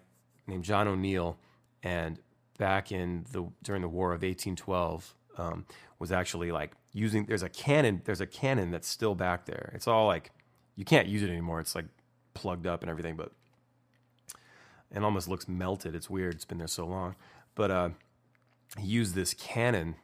named 0.48 0.64
John 0.64 0.88
O'Neill, 0.88 1.38
and 1.82 2.18
back 2.58 2.90
in 2.90 3.24
the 3.30 3.44
during 3.62 3.82
the 3.82 3.88
War 3.88 4.08
of 4.08 4.22
1812, 4.22 5.14
um, 5.38 5.66
was 6.00 6.10
actually 6.10 6.50
like 6.50 6.72
using. 6.92 7.26
There's 7.26 7.42
a 7.42 7.48
cannon. 7.48 8.02
There's 8.04 8.20
a 8.20 8.26
cannon 8.26 8.70
that's 8.70 8.88
still 8.88 9.14
back 9.14 9.46
there. 9.46 9.72
It's 9.74 9.88
all 9.88 10.06
like 10.06 10.30
you 10.76 10.84
can't 10.84 11.08
use 11.08 11.22
it 11.22 11.30
anymore. 11.30 11.60
It's 11.60 11.74
like 11.74 11.86
plugged 12.34 12.66
up 12.66 12.82
and 12.82 12.90
everything, 12.90 13.16
but 13.16 13.32
and 14.90 15.04
almost 15.04 15.28
looks 15.28 15.48
melted. 15.48 15.94
It's 15.94 16.10
weird. 16.10 16.34
It's 16.34 16.44
been 16.44 16.58
there 16.58 16.66
so 16.66 16.86
long. 16.86 17.16
But 17.54 17.70
uh, 17.70 17.88
he 18.78 18.86
used 18.86 19.14
this 19.14 19.34
cannon 19.34 19.96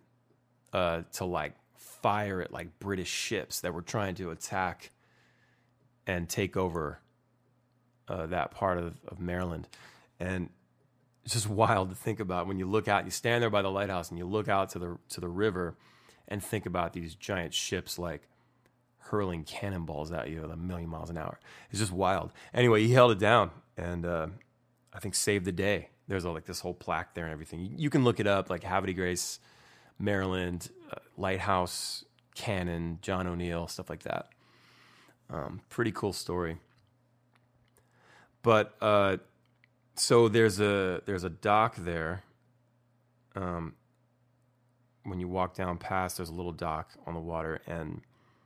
uh, 0.72 1.03
to 1.14 1.24
like 1.24 1.55
fire 1.77 2.40
at 2.40 2.53
like 2.53 2.79
British 2.79 3.09
ships 3.09 3.61
that 3.61 3.74
were 3.74 3.83
trying 3.83 4.14
to 4.16 4.31
attack 4.31 4.90
and 6.07 6.29
take 6.29 6.57
over 6.57 7.01
uh, 8.09 8.27
that 8.27 8.51
part 8.51 8.79
of, 8.79 8.94
of 9.07 9.20
Maryland. 9.20 9.68
And 10.18 10.48
it's 11.24 11.35
just 11.35 11.48
wild 11.48 11.90
to 11.90 11.94
think 11.94 12.20
about 12.20 12.46
when 12.46 12.59
you 12.59 12.66
look 12.66 12.88
out, 12.88 13.05
you 13.05 13.11
stand 13.11 13.42
there 13.42 13.51
by 13.51 13.62
the 13.62 13.70
lighthouse 13.70 14.09
and 14.09 14.18
you 14.18 14.24
look 14.24 14.48
out 14.48 14.70
to 14.70 14.79
the 14.79 14.98
to 15.11 15.20
the 15.20 15.29
river 15.29 15.77
and 16.28 16.42
think 16.42 16.66
about 16.66 16.92
these 16.92 17.14
giant 17.14 17.54
ships 17.54 17.98
like 17.98 18.28
hurling 18.98 19.42
cannonballs 19.44 20.12
at 20.12 20.28
you 20.28 20.44
at 20.44 20.50
a 20.50 20.56
million 20.56 20.88
miles 20.88 21.10
an 21.10 21.16
hour. 21.16 21.40
It's 21.70 21.80
just 21.80 21.92
wild. 21.92 22.32
Anyway, 22.52 22.82
he 22.82 22.92
held 22.92 23.10
it 23.10 23.18
down 23.18 23.50
and 23.76 24.04
uh, 24.04 24.26
I 24.92 24.98
think 24.98 25.14
saved 25.14 25.44
the 25.44 25.52
day. 25.52 25.88
There's 26.06 26.24
like 26.24 26.46
this 26.46 26.60
whole 26.60 26.74
plaque 26.74 27.14
there 27.14 27.24
and 27.24 27.32
everything. 27.32 27.60
You, 27.60 27.70
you 27.76 27.90
can 27.90 28.04
look 28.04 28.20
it 28.20 28.26
up, 28.26 28.50
like 28.50 28.62
Havre 28.62 28.92
Grace, 28.92 29.40
Maryland, 29.98 30.70
uh, 30.90 30.96
Lighthouse, 31.16 32.04
Cannon, 32.34 32.98
John 33.02 33.26
O'Neill, 33.26 33.66
stuff 33.68 33.90
like 33.90 34.04
that. 34.04 34.28
Um, 35.30 35.60
pretty 35.68 35.92
cool 35.92 36.12
story. 36.12 36.58
But 38.42 38.74
uh, 38.80 39.18
so 39.94 40.28
there's 40.28 40.60
a 40.60 41.02
there's 41.04 41.24
a 41.24 41.30
dock 41.30 41.76
there. 41.76 42.22
Um, 43.36 43.74
when 45.09 45.21
you 45.21 45.29
walk 45.29 45.55
down 45.55 45.79
past, 45.79 46.16
there's 46.16 46.29
a 46.29 46.35
little 46.35 46.53
dock 46.53 46.90
on 47.07 47.14
the 47.14 47.21
water, 47.21 47.61
and 47.66 48.03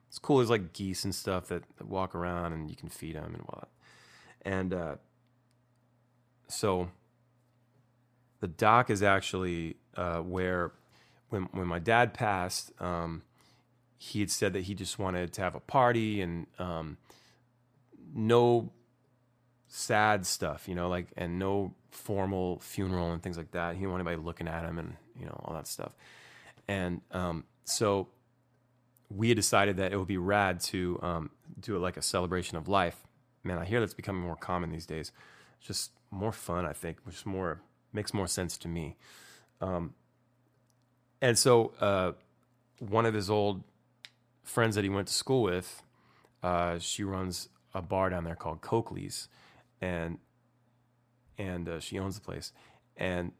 it's 0.08 0.18
cool. 0.18 0.38
There's 0.38 0.50
like 0.50 0.72
geese 0.72 1.04
and 1.04 1.14
stuff 1.14 1.48
that, 1.48 1.64
that 1.76 1.86
walk 1.86 2.14
around, 2.14 2.52
and 2.52 2.70
you 2.70 2.76
can 2.76 2.88
feed 2.88 3.16
them 3.16 3.34
and 3.34 3.42
whatnot. 3.42 3.68
And 4.42 4.74
uh, 4.74 4.96
so 6.48 6.90
the 8.40 8.48
dock 8.48 8.90
is 8.90 9.02
actually 9.02 9.76
uh, 9.96 10.18
where 10.18 10.72
when 11.30 11.48
when 11.52 11.66
my 11.66 11.78
dad 11.78 12.12
passed, 12.12 12.72
um, 12.80 13.22
he 13.96 14.20
had 14.20 14.30
said 14.30 14.52
that 14.52 14.64
he 14.64 14.74
just 14.74 14.98
wanted 14.98 15.32
to 15.32 15.40
have 15.40 15.54
a 15.54 15.60
party 15.60 16.20
and 16.20 16.46
um, 16.58 16.98
no 18.14 18.70
sad 19.68 20.26
stuff, 20.26 20.68
you 20.68 20.74
know, 20.74 20.88
like 20.88 21.06
and 21.16 21.38
no 21.38 21.74
formal 21.90 22.58
funeral 22.60 23.12
and 23.12 23.22
things 23.22 23.36
like 23.36 23.52
that. 23.52 23.74
He 23.74 23.80
didn't 23.80 23.94
anybody 23.94 24.16
looking 24.16 24.48
at 24.48 24.64
him 24.64 24.78
and 24.78 24.96
you 25.18 25.24
know 25.24 25.40
all 25.44 25.54
that 25.54 25.66
stuff. 25.66 25.94
And 26.68 27.00
um, 27.10 27.44
so 27.64 28.08
we 29.10 29.28
had 29.28 29.36
decided 29.36 29.76
that 29.76 29.92
it 29.92 29.96
would 29.96 30.08
be 30.08 30.18
rad 30.18 30.60
to 30.60 30.98
um, 31.02 31.30
do 31.60 31.76
it 31.76 31.80
like 31.80 31.96
a 31.96 32.02
celebration 32.02 32.56
of 32.56 32.68
life. 32.68 32.96
Man, 33.44 33.58
I 33.58 33.64
hear 33.64 33.80
that's 33.80 33.94
becoming 33.94 34.22
more 34.22 34.36
common 34.36 34.70
these 34.70 34.86
days. 34.86 35.12
It's 35.58 35.66
Just 35.66 35.90
more 36.10 36.32
fun, 36.32 36.64
I 36.64 36.72
think, 36.72 36.98
which 37.04 37.26
more 37.26 37.60
makes 37.92 38.14
more 38.14 38.26
sense 38.26 38.56
to 38.58 38.68
me. 38.68 38.96
Um, 39.60 39.94
and 41.20 41.38
so, 41.38 41.72
uh, 41.80 42.12
one 42.78 43.06
of 43.06 43.14
his 43.14 43.30
old 43.30 43.62
friends 44.42 44.74
that 44.74 44.82
he 44.82 44.90
went 44.90 45.08
to 45.08 45.14
school 45.14 45.42
with, 45.42 45.82
uh, 46.42 46.78
she 46.78 47.04
runs 47.04 47.48
a 47.74 47.80
bar 47.80 48.10
down 48.10 48.24
there 48.24 48.34
called 48.34 48.60
Coakley's, 48.60 49.28
and 49.80 50.18
and 51.38 51.68
uh, 51.68 51.80
she 51.80 51.98
owns 51.98 52.16
the 52.16 52.20
place. 52.20 52.52
And 52.96 53.32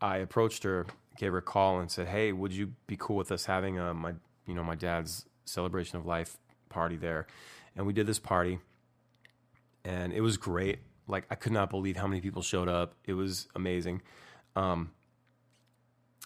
I 0.00 0.18
approached 0.18 0.64
her, 0.64 0.86
gave 1.16 1.32
her 1.32 1.38
a 1.38 1.42
call, 1.42 1.80
and 1.80 1.90
said, 1.90 2.08
"Hey, 2.08 2.32
would 2.32 2.52
you 2.52 2.72
be 2.86 2.96
cool 2.98 3.16
with 3.16 3.32
us 3.32 3.44
having 3.46 3.78
uh, 3.78 3.94
my 3.94 4.14
you 4.46 4.54
know 4.54 4.64
my 4.64 4.74
dad's 4.74 5.26
celebration 5.44 5.98
of 5.98 6.06
life 6.06 6.38
party 6.68 6.96
there?" 6.96 7.26
And 7.76 7.86
we 7.86 7.92
did 7.92 8.06
this 8.06 8.18
party, 8.18 8.58
and 9.84 10.12
it 10.12 10.20
was 10.20 10.36
great 10.36 10.80
like 11.10 11.26
I 11.30 11.34
could 11.34 11.52
not 11.52 11.68
believe 11.70 11.96
how 11.96 12.06
many 12.06 12.20
people 12.20 12.42
showed 12.42 12.68
up. 12.68 12.94
It 13.04 13.14
was 13.14 13.48
amazing. 13.54 14.02
Um, 14.56 14.92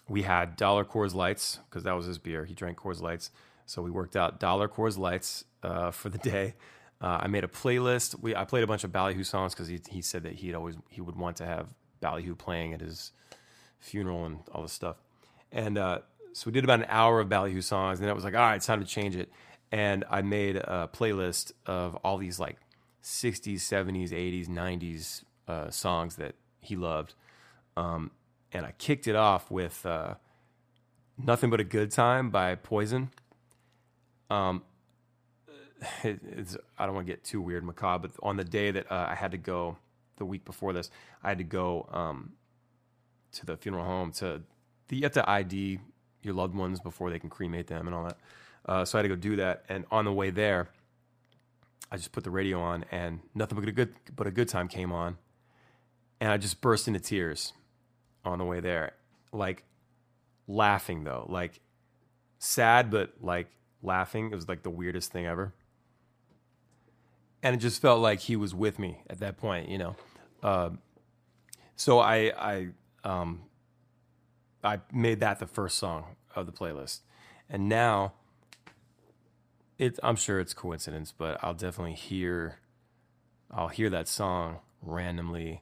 we 0.07 0.21
had 0.21 0.55
dollar 0.55 0.85
Coors 0.85 1.13
Lights 1.13 1.59
because 1.69 1.83
that 1.83 1.93
was 1.93 2.05
his 2.05 2.19
beer. 2.19 2.45
He 2.45 2.53
drank 2.53 2.77
Coors 2.77 3.01
Lights, 3.01 3.31
so 3.65 3.81
we 3.81 3.89
worked 3.89 4.15
out 4.15 4.39
dollar 4.39 4.67
Coors 4.67 4.97
Lights 4.97 5.45
uh, 5.63 5.91
for 5.91 6.09
the 6.09 6.19
day. 6.19 6.53
Uh, 7.01 7.19
I 7.21 7.27
made 7.27 7.43
a 7.43 7.47
playlist. 7.47 8.19
We 8.21 8.35
I 8.35 8.45
played 8.45 8.63
a 8.63 8.67
bunch 8.67 8.83
of 8.83 8.91
Ballyhoo 8.91 9.23
songs 9.23 9.53
because 9.53 9.67
he 9.67 9.81
he 9.89 10.01
said 10.01 10.23
that 10.23 10.33
he'd 10.33 10.55
always 10.55 10.75
he 10.89 11.01
would 11.01 11.15
want 11.15 11.37
to 11.37 11.45
have 11.45 11.73
Ballyhoo 11.99 12.35
playing 12.35 12.73
at 12.73 12.81
his 12.81 13.11
funeral 13.85 14.25
and 14.25 14.39
all 14.51 14.61
this 14.61 14.73
stuff. 14.73 14.97
And 15.51 15.77
uh, 15.77 15.99
so 16.33 16.47
we 16.47 16.51
did 16.51 16.63
about 16.63 16.79
an 16.79 16.87
hour 16.89 17.19
of 17.19 17.29
Ballyhoo 17.29 17.61
songs, 17.61 17.99
and 17.99 18.03
then 18.03 18.11
it 18.11 18.15
was 18.15 18.23
like, 18.23 18.33
all 18.33 18.41
right, 18.41 18.55
it's 18.55 18.65
time 18.65 18.81
to 18.81 18.85
change 18.85 19.15
it. 19.15 19.29
And 19.71 20.03
I 20.09 20.21
made 20.21 20.57
a 20.57 20.89
playlist 20.91 21.51
of 21.65 21.95
all 21.97 22.17
these 22.17 22.39
like 22.39 22.57
60s, 23.03 23.55
70s, 23.55 24.09
80s, 24.09 24.47
90s 24.47 25.23
uh, 25.47 25.69
songs 25.69 26.15
that 26.15 26.35
he 26.59 26.75
loved. 26.75 27.13
Um, 27.77 28.11
and 28.51 28.65
I 28.65 28.73
kicked 28.77 29.07
it 29.07 29.15
off 29.15 29.51
with 29.51 29.85
uh, 29.85 30.15
Nothing 31.17 31.49
But 31.49 31.59
a 31.59 31.63
Good 31.63 31.91
Time 31.91 32.29
by 32.29 32.55
Poison. 32.55 33.11
Um, 34.29 34.63
it, 36.03 36.19
I 36.77 36.85
don't 36.85 36.95
want 36.95 37.07
to 37.07 37.13
get 37.13 37.23
too 37.23 37.41
weird, 37.41 37.63
macabre, 37.63 38.07
but 38.07 38.17
on 38.23 38.37
the 38.37 38.43
day 38.43 38.71
that 38.71 38.91
uh, 38.91 39.07
I 39.09 39.15
had 39.15 39.31
to 39.31 39.37
go, 39.37 39.77
the 40.17 40.25
week 40.25 40.45
before 40.45 40.73
this, 40.73 40.89
I 41.23 41.29
had 41.29 41.37
to 41.39 41.43
go 41.43 41.89
um, 41.91 42.33
to 43.35 43.45
the 43.45 43.57
funeral 43.57 43.85
home 43.85 44.11
to, 44.13 44.41
you 44.89 45.03
have 45.03 45.13
to 45.13 45.29
ID 45.29 45.79
your 46.21 46.33
loved 46.33 46.55
ones 46.55 46.79
before 46.79 47.09
they 47.09 47.19
can 47.19 47.29
cremate 47.29 47.67
them 47.67 47.87
and 47.87 47.95
all 47.95 48.03
that. 48.05 48.17
Uh, 48.65 48.83
so 48.83 48.97
I 48.97 48.99
had 48.99 49.03
to 49.03 49.09
go 49.09 49.15
do 49.15 49.35
that. 49.37 49.63
And 49.69 49.85
on 49.91 50.05
the 50.05 50.13
way 50.13 50.31
there, 50.31 50.69
I 51.91 51.97
just 51.97 52.11
put 52.11 52.23
the 52.23 52.31
radio 52.31 52.59
on 52.59 52.85
and 52.91 53.19
nothing 53.33 53.59
but 53.59 53.69
a 53.69 53.71
good 53.71 53.93
but 54.15 54.27
a 54.27 54.31
good 54.31 54.49
time 54.49 54.67
came 54.67 54.91
on, 54.91 55.17
and 56.19 56.31
I 56.31 56.37
just 56.37 56.59
burst 56.61 56.87
into 56.87 56.99
tears 56.99 57.53
on 58.23 58.39
the 58.39 58.45
way 58.45 58.59
there, 58.59 58.93
like 59.31 59.63
laughing 60.47 61.03
though, 61.03 61.25
like 61.29 61.61
sad 62.39 62.89
but 62.89 63.13
like 63.21 63.47
laughing. 63.83 64.31
It 64.31 64.35
was 64.35 64.49
like 64.49 64.63
the 64.63 64.69
weirdest 64.69 65.11
thing 65.11 65.25
ever, 65.25 65.53
and 67.43 67.55
it 67.55 67.59
just 67.59 67.81
felt 67.81 68.01
like 68.01 68.19
he 68.19 68.35
was 68.35 68.55
with 68.55 68.79
me 68.79 69.01
at 69.09 69.19
that 69.19 69.37
point, 69.37 69.69
you 69.69 69.77
know. 69.77 69.95
Uh, 70.41 70.71
so 71.75 71.99
I 71.99 72.33
I 72.35 72.67
um, 73.05 73.43
I 74.63 74.79
made 74.91 75.19
that 75.21 75.39
the 75.39 75.47
first 75.47 75.77
song 75.77 76.15
of 76.35 76.45
the 76.45 76.51
playlist, 76.51 77.01
and 77.49 77.69
now 77.69 78.13
it, 79.77 79.99
I'm 80.03 80.15
sure 80.15 80.39
it's 80.39 80.53
coincidence, 80.53 81.13
but 81.17 81.37
I'll 81.41 81.53
definitely 81.53 81.93
hear, 81.93 82.59
I'll 83.51 83.67
hear 83.67 83.89
that 83.91 84.07
song 84.07 84.59
randomly 84.81 85.61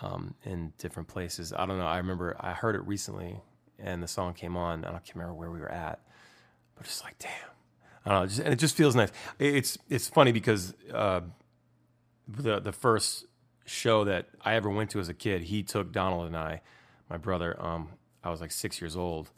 um, 0.00 0.34
in 0.44 0.72
different 0.78 1.08
places. 1.08 1.52
I 1.52 1.64
don't 1.66 1.78
know. 1.78 1.86
I 1.86 1.98
remember 1.98 2.36
I 2.40 2.52
heard 2.52 2.74
it 2.74 2.86
recently, 2.86 3.40
and 3.78 4.02
the 4.02 4.08
song 4.08 4.34
came 4.34 4.56
on. 4.56 4.84
I 4.84 4.90
can't 4.90 5.14
remember 5.14 5.34
where 5.34 5.50
we 5.50 5.60
were 5.60 5.72
at, 5.72 6.00
but 6.76 6.84
just 6.84 7.04
like, 7.04 7.18
damn. 7.18 7.30
I 8.04 8.10
don't 8.10 8.20
know. 8.20 8.26
Just, 8.26 8.40
and 8.40 8.52
it 8.52 8.58
just 8.58 8.76
feels 8.76 8.94
nice. 8.94 9.10
It's 9.38 9.78
it's 9.90 10.08
funny 10.08 10.30
because 10.30 10.74
uh, 10.94 11.22
the 12.28 12.60
the 12.60 12.72
first 12.72 13.26
show 13.66 14.04
that 14.04 14.28
I 14.42 14.54
ever 14.54 14.70
went 14.70 14.90
to 14.90 15.00
as 15.00 15.08
a 15.08 15.14
kid, 15.14 15.42
he 15.42 15.62
took 15.62 15.92
Donald 15.92 16.26
and 16.26 16.36
I, 16.36 16.62
my 17.10 17.18
brother. 17.18 17.60
Um, 17.60 17.88
I 18.24 18.30
was 18.30 18.40
like 18.40 18.52
six 18.52 18.80
years 18.80 18.96
old. 18.96 19.30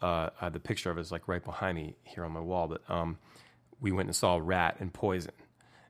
Uh, 0.00 0.30
I 0.40 0.44
had 0.44 0.52
the 0.52 0.60
picture 0.60 0.90
of 0.90 0.98
it 0.98 1.00
is 1.00 1.12
like 1.12 1.28
right 1.28 1.42
behind 1.42 1.76
me 1.76 1.96
here 2.04 2.24
on 2.24 2.32
my 2.32 2.40
wall, 2.40 2.68
but 2.68 2.82
um, 2.88 3.18
we 3.80 3.92
went 3.92 4.08
and 4.08 4.16
saw 4.16 4.38
Ratt 4.40 4.76
and 4.80 4.92
Poison, 4.92 5.32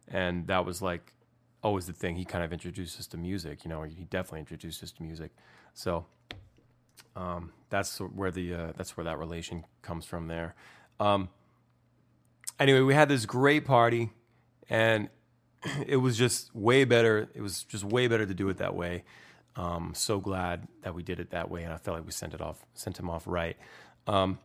and 0.08 0.46
that 0.46 0.64
was 0.64 0.82
like 0.82 1.12
always 1.62 1.86
the 1.86 1.92
thing. 1.92 2.16
He 2.16 2.24
kind 2.24 2.44
of 2.44 2.52
introduced 2.52 2.98
us 3.00 3.06
to 3.08 3.16
music. 3.16 3.64
You 3.64 3.70
know, 3.70 3.82
he 3.82 4.04
definitely 4.04 4.40
introduced 4.40 4.82
us 4.82 4.90
to 4.92 5.02
music. 5.02 5.30
So 5.74 6.04
um, 7.16 7.52
that's 7.70 7.98
where 7.98 8.30
the 8.30 8.54
uh, 8.54 8.72
that's 8.76 8.96
where 8.96 9.04
that 9.04 9.18
relation 9.18 9.64
comes 9.80 10.04
from 10.04 10.26
there. 10.28 10.54
Um, 11.00 11.30
anyway, 12.60 12.80
we 12.80 12.94
had 12.94 13.08
this 13.08 13.24
great 13.26 13.64
party, 13.64 14.10
and 14.68 15.08
it 15.86 15.96
was 15.96 16.16
just 16.16 16.54
way 16.54 16.84
better. 16.84 17.28
It 17.34 17.42
was 17.42 17.64
just 17.64 17.84
way 17.84 18.08
better 18.08 18.26
to 18.26 18.34
do 18.34 18.48
it 18.48 18.58
that 18.58 18.74
way. 18.74 19.04
Um, 19.54 19.92
so 19.94 20.18
glad 20.18 20.66
that 20.82 20.94
we 20.94 21.02
did 21.02 21.20
it 21.20 21.30
that 21.30 21.50
way, 21.50 21.62
and 21.62 21.72
I 21.72 21.76
felt 21.76 21.98
like 21.98 22.06
we 22.06 22.12
sent 22.12 22.32
it 22.34 22.40
off, 22.40 22.64
sent 22.74 22.98
him 22.98 23.10
off 23.10 23.24
right. 23.26 23.56
Um, 24.06 24.38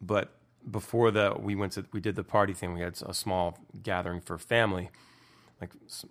but 0.00 0.36
before 0.70 1.10
that, 1.10 1.42
we 1.42 1.54
went 1.54 1.72
to 1.72 1.86
we 1.92 2.00
did 2.00 2.16
the 2.16 2.24
party 2.24 2.52
thing. 2.52 2.74
We 2.74 2.80
had 2.80 3.00
a 3.04 3.14
small 3.14 3.58
gathering 3.82 4.20
for 4.20 4.38
family, 4.38 4.90
like 5.60 5.70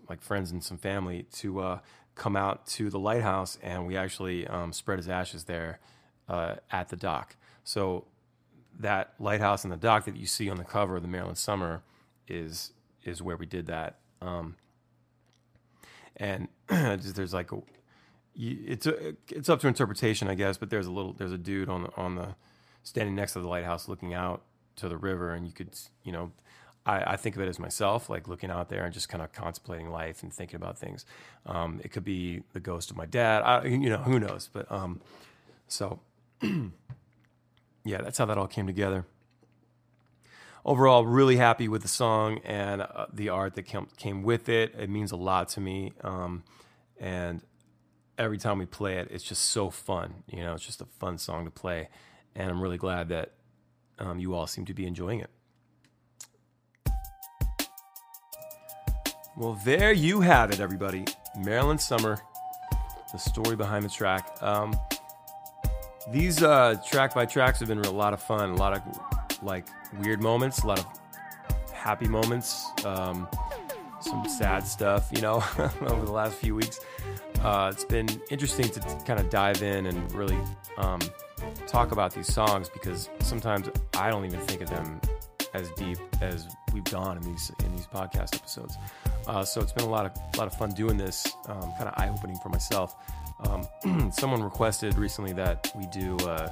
like 0.09 0.21
friends 0.21 0.51
and 0.51 0.63
some 0.63 0.77
family, 0.77 1.27
to 1.33 1.59
uh, 1.59 1.79
come 2.15 2.35
out 2.35 2.65
to 2.67 2.89
the 2.89 2.99
lighthouse, 2.99 3.57
and 3.61 3.85
we 3.85 3.95
actually 3.95 4.47
um, 4.47 4.73
spread 4.73 4.97
his 4.97 5.07
ashes 5.07 5.43
there 5.45 5.79
uh, 6.27 6.55
at 6.71 6.89
the 6.89 6.95
dock. 6.95 7.35
So 7.63 8.05
that 8.79 9.13
lighthouse 9.19 9.63
and 9.63 9.71
the 9.71 9.77
dock 9.77 10.05
that 10.05 10.15
you 10.15 10.25
see 10.25 10.49
on 10.49 10.57
the 10.57 10.63
cover 10.63 10.95
of 10.95 11.03
the 11.03 11.07
Maryland 11.07 11.37
Summer 11.37 11.83
is 12.27 12.73
is 13.03 13.21
where 13.21 13.37
we 13.37 13.45
did 13.45 13.67
that. 13.67 13.99
Um, 14.21 14.55
and 16.17 16.47
there's 16.67 17.33
like 17.33 17.51
a, 17.51 17.61
it's 18.35 18.87
a, 18.87 19.15
it's 19.29 19.49
up 19.49 19.59
to 19.61 19.67
interpretation, 19.67 20.27
I 20.27 20.35
guess. 20.35 20.57
But 20.57 20.69
there's 20.69 20.87
a 20.87 20.91
little 20.91 21.13
there's 21.13 21.31
a 21.31 21.37
dude 21.37 21.69
on 21.69 21.83
the 21.83 21.95
on 21.95 22.15
the 22.15 22.35
standing 22.83 23.15
next 23.15 23.33
to 23.33 23.39
the 23.39 23.47
lighthouse 23.47 23.87
looking 23.87 24.13
out 24.13 24.41
to 24.77 24.87
the 24.87 24.97
river, 24.97 25.33
and 25.33 25.45
you 25.45 25.53
could 25.53 25.75
you 26.03 26.11
know. 26.11 26.31
I, 26.83 27.13
I 27.13 27.15
think 27.15 27.35
of 27.35 27.43
it 27.43 27.47
as 27.47 27.59
myself, 27.59 28.09
like 28.09 28.27
looking 28.27 28.49
out 28.49 28.69
there 28.69 28.85
and 28.85 28.91
just 28.91 29.07
kind 29.07 29.21
of 29.23 29.31
contemplating 29.31 29.91
life 29.91 30.23
and 30.23 30.33
thinking 30.33 30.55
about 30.55 30.79
things. 30.79 31.05
Um, 31.45 31.79
it 31.83 31.91
could 31.91 32.03
be 32.03 32.41
the 32.53 32.59
ghost 32.59 32.89
of 32.89 32.97
my 32.97 33.05
dad. 33.05 33.43
I, 33.43 33.65
you 33.65 33.87
know, 33.87 33.99
who 33.99 34.19
knows? 34.19 34.49
But 34.51 34.71
um, 34.71 34.99
so 35.67 35.99
yeah, 36.41 38.01
that's 38.01 38.17
how 38.17 38.25
that 38.25 38.39
all 38.39 38.47
came 38.47 38.65
together. 38.65 39.05
Overall, 40.63 41.05
really 41.05 41.37
happy 41.37 41.67
with 41.67 41.81
the 41.81 41.87
song 41.87 42.39
and 42.45 42.83
uh, 42.83 43.07
the 43.11 43.29
art 43.29 43.55
that 43.55 43.63
came, 43.63 43.87
came 43.97 44.21
with 44.21 44.47
it. 44.47 44.75
It 44.77 44.89
means 44.89 45.11
a 45.11 45.15
lot 45.15 45.49
to 45.49 45.59
me. 45.59 45.93
Um, 46.03 46.43
and 46.99 47.41
every 48.17 48.37
time 48.37 48.59
we 48.59 48.67
play 48.67 48.97
it, 48.97 49.07
it's 49.09 49.23
just 49.23 49.49
so 49.49 49.71
fun. 49.71 50.23
You 50.27 50.43
know, 50.43 50.53
it's 50.53 50.65
just 50.65 50.81
a 50.81 50.85
fun 50.85 51.17
song 51.17 51.45
to 51.45 51.51
play. 51.51 51.89
And 52.35 52.51
I'm 52.51 52.61
really 52.61 52.77
glad 52.77 53.09
that 53.09 53.31
um, 53.97 54.19
you 54.19 54.35
all 54.35 54.45
seem 54.45 54.65
to 54.65 54.73
be 54.73 54.85
enjoying 54.85 55.21
it. 55.21 55.31
Well, 59.35 59.59
there 59.65 59.91
you 59.91 60.21
have 60.21 60.51
it, 60.51 60.59
everybody. 60.59 61.05
Maryland 61.39 61.81
Summer, 61.81 62.19
the 63.11 63.17
story 63.17 63.55
behind 63.55 63.83
the 63.83 63.89
track. 63.89 64.37
Um, 64.41 64.75
these 66.11 66.43
uh, 66.43 66.75
track 66.87 67.15
by 67.15 67.25
tracks 67.25 67.59
have 67.59 67.69
been 67.69 67.79
a 67.79 67.91
lot 67.91 68.13
of 68.13 68.21
fun, 68.21 68.51
a 68.51 68.55
lot 68.55 68.73
of 68.73 68.83
like 69.41 69.67
weird 69.99 70.21
moments, 70.21 70.63
a 70.63 70.67
lot 70.67 70.79
of 70.79 71.71
happy 71.73 72.07
moments, 72.07 72.65
um, 72.85 73.27
some 73.99 74.27
sad 74.27 74.65
stuff, 74.65 75.09
you 75.13 75.21
know, 75.21 75.43
over 75.81 76.05
the 76.05 76.11
last 76.11 76.35
few 76.35 76.55
weeks. 76.55 76.79
Uh, 77.41 77.71
it's 77.73 77.83
been 77.83 78.07
interesting 78.29 78.69
to 78.69 78.79
kind 79.05 79.19
of 79.19 79.29
dive 79.29 79.63
in 79.63 79.87
and 79.87 80.11
really 80.13 80.37
um, 80.77 80.99
talk 81.67 81.91
about 81.91 82.13
these 82.13 82.31
songs 82.31 82.69
because 82.69 83.09
sometimes 83.19 83.69
I 83.95 84.09
don't 84.09 84.25
even 84.25 84.39
think 84.41 84.61
of 84.61 84.69
them 84.69 85.01
as 85.53 85.69
deep 85.71 85.97
as 86.21 86.47
we've 86.73 86.83
gone 86.85 87.17
in 87.17 87.23
these 87.23 87.51
in 87.65 87.71
these 87.75 87.87
podcast 87.87 88.35
episodes. 88.35 88.77
Uh, 89.27 89.43
so 89.43 89.59
it's 89.61 89.73
been 89.73 89.85
a 89.85 89.89
lot 89.89 90.05
of 90.05 90.11
a 90.35 90.37
lot 90.37 90.47
of 90.47 90.53
fun 90.53 90.69
doing 90.69 90.97
this, 90.97 91.27
um, 91.47 91.61
kind 91.77 91.89
of 91.89 91.93
eye 91.97 92.09
opening 92.09 92.37
for 92.37 92.49
myself. 92.49 92.95
Um, 93.43 94.11
someone 94.11 94.43
requested 94.43 94.97
recently 94.97 95.33
that 95.33 95.71
we 95.75 95.87
do 95.87 96.15
uh, 96.27 96.49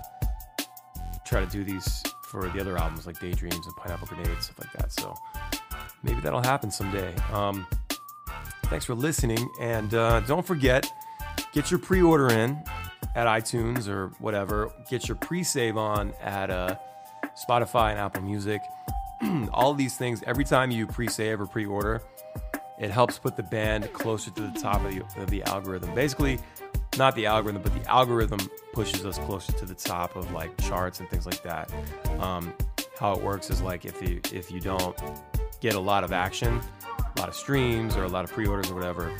try 1.23 1.45
to 1.45 1.51
do 1.51 1.63
these 1.63 2.03
for 2.29 2.47
the 2.49 2.61
other 2.61 2.77
albums 2.77 3.07
like 3.07 3.19
Daydreams 3.19 3.65
and 3.65 3.75
Pineapple 3.75 4.07
Grenade, 4.07 4.41
stuff 4.41 4.59
like 4.59 4.71
that. 4.73 4.91
So 4.91 5.15
maybe 6.03 6.21
that'll 6.21 6.41
happen 6.41 6.69
someday. 6.69 7.13
Um, 7.33 7.65
thanks 8.65 8.85
for 8.85 8.93
listening, 8.93 9.49
and 9.59 9.93
uh, 9.93 10.19
don't 10.21 10.45
forget, 10.45 10.87
get 11.53 11.71
your 11.71 11.79
pre-order 11.79 12.29
in 12.29 12.63
at 13.15 13.27
iTunes 13.27 13.87
or 13.87 14.09
whatever. 14.19 14.71
Get 14.89 15.07
your 15.07 15.15
pre-save 15.15 15.75
on 15.75 16.13
at 16.21 16.49
uh, 16.51 16.75
Spotify 17.47 17.91
and 17.91 17.99
Apple 17.99 18.21
Music. 18.21 18.61
All 19.51 19.73
these 19.73 19.97
things, 19.97 20.23
every 20.27 20.45
time 20.45 20.71
you 20.71 20.85
pre-save 20.85 21.41
or 21.41 21.47
pre-order, 21.47 22.01
it 22.79 22.91
helps 22.91 23.17
put 23.17 23.35
the 23.35 23.43
band 23.43 23.91
closer 23.91 24.31
to 24.31 24.41
the 24.41 24.59
top 24.59 24.83
of 24.85 24.93
the, 24.93 25.21
of 25.21 25.29
the 25.29 25.43
algorithm. 25.43 25.93
Basically, 25.95 26.39
not 26.97 27.15
the 27.15 27.25
algorithm, 27.25 27.61
but 27.61 27.73
the 27.73 27.89
algorithm 27.89 28.39
pushes 28.73 29.05
us 29.05 29.17
closer 29.19 29.51
to 29.53 29.65
the 29.65 29.75
top 29.75 30.15
of 30.15 30.31
like 30.31 30.55
charts 30.61 30.99
and 30.99 31.09
things 31.09 31.25
like 31.25 31.41
that. 31.43 31.71
Um, 32.19 32.53
how 32.99 33.13
it 33.13 33.21
works 33.21 33.49
is 33.49 33.61
like 33.61 33.85
if 33.85 34.01
you 34.01 34.19
if 34.33 34.51
you 34.51 34.59
don't 34.59 34.97
get 35.61 35.75
a 35.75 35.79
lot 35.79 36.03
of 36.03 36.11
action, 36.11 36.59
a 36.97 37.19
lot 37.19 37.29
of 37.29 37.35
streams 37.35 37.95
or 37.95 38.03
a 38.03 38.07
lot 38.07 38.23
of 38.23 38.31
pre-orders 38.31 38.69
or 38.71 38.75
whatever, 38.75 39.13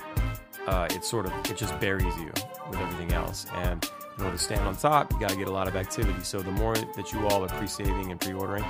uh, 0.68 0.88
it 0.92 1.04
sort 1.04 1.26
of 1.26 1.34
it 1.50 1.58
just 1.58 1.78
buries 1.80 2.16
you 2.18 2.32
with 2.70 2.80
everything 2.80 3.14
else. 3.14 3.46
And 3.54 3.90
in 4.18 4.26
order 4.26 4.38
to 4.38 4.44
stand 4.44 4.68
on 4.68 4.76
top, 4.76 5.14
you 5.14 5.20
got 5.20 5.30
to 5.30 5.38
get 5.38 5.48
a 5.48 5.52
lot 5.52 5.68
of 5.68 5.78
activity. 5.78 6.24
So 6.24 6.42
the 6.42 6.52
more 6.52 6.76
that 6.76 7.14
you 7.14 7.26
all 7.28 7.44
are 7.44 7.48
pre-saving 7.48 8.12
and 8.12 8.20
pre-ordering, 8.20 8.66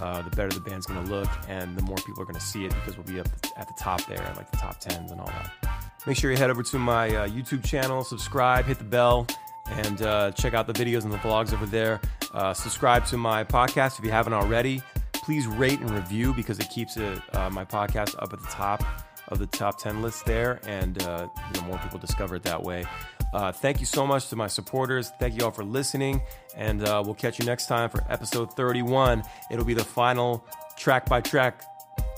uh, 0.00 0.22
the 0.22 0.30
better 0.30 0.50
the 0.50 0.60
band's 0.60 0.86
going 0.86 1.04
to 1.04 1.10
look, 1.10 1.28
and 1.48 1.76
the 1.76 1.82
more 1.82 1.96
people 1.96 2.22
are 2.22 2.26
going 2.26 2.36
to 2.36 2.40
see 2.40 2.64
it 2.64 2.74
because 2.74 2.96
we'll 2.96 3.06
be 3.06 3.18
up 3.18 3.28
at 3.56 3.66
the 3.66 3.74
top 3.78 4.04
there, 4.06 4.32
like 4.36 4.50
the 4.52 4.58
top 4.58 4.78
tens 4.78 5.10
and 5.10 5.20
all 5.20 5.26
that. 5.26 5.71
Make 6.04 6.16
sure 6.16 6.32
you 6.32 6.36
head 6.36 6.50
over 6.50 6.64
to 6.64 6.78
my 6.78 7.08
uh, 7.14 7.28
YouTube 7.28 7.64
channel, 7.64 8.02
subscribe, 8.02 8.64
hit 8.64 8.78
the 8.78 8.84
bell, 8.84 9.26
and 9.68 10.02
uh, 10.02 10.32
check 10.32 10.52
out 10.52 10.66
the 10.66 10.72
videos 10.72 11.04
and 11.04 11.12
the 11.12 11.18
vlogs 11.18 11.52
over 11.52 11.64
there. 11.64 12.00
Uh, 12.34 12.52
subscribe 12.52 13.06
to 13.06 13.16
my 13.16 13.44
podcast 13.44 14.00
if 14.00 14.04
you 14.04 14.10
haven't 14.10 14.32
already. 14.32 14.82
Please 15.12 15.46
rate 15.46 15.78
and 15.78 15.90
review 15.90 16.34
because 16.34 16.58
it 16.58 16.68
keeps 16.70 16.96
it, 16.96 17.20
uh, 17.36 17.48
my 17.50 17.64
podcast 17.64 18.16
up 18.20 18.32
at 18.32 18.40
the 18.40 18.48
top 18.48 18.82
of 19.28 19.38
the 19.38 19.46
top 19.46 19.78
10 19.80 20.02
list 20.02 20.26
there, 20.26 20.60
and 20.66 21.00
uh, 21.04 21.28
you 21.54 21.60
know, 21.60 21.68
more 21.68 21.78
people 21.78 22.00
discover 22.00 22.34
it 22.34 22.42
that 22.42 22.60
way. 22.60 22.84
Uh, 23.32 23.52
thank 23.52 23.78
you 23.78 23.86
so 23.86 24.04
much 24.04 24.28
to 24.28 24.34
my 24.34 24.48
supporters. 24.48 25.12
Thank 25.20 25.38
you 25.38 25.44
all 25.44 25.52
for 25.52 25.64
listening, 25.64 26.20
and 26.56 26.80
we'll 26.80 27.14
catch 27.14 27.38
you 27.38 27.46
next 27.46 27.66
time 27.66 27.88
for 27.88 28.04
episode 28.10 28.52
31. 28.54 29.22
It'll 29.52 29.64
be 29.64 29.74
the 29.74 29.84
final 29.84 30.44
track 30.76 31.08
by 31.08 31.20
track 31.20 31.62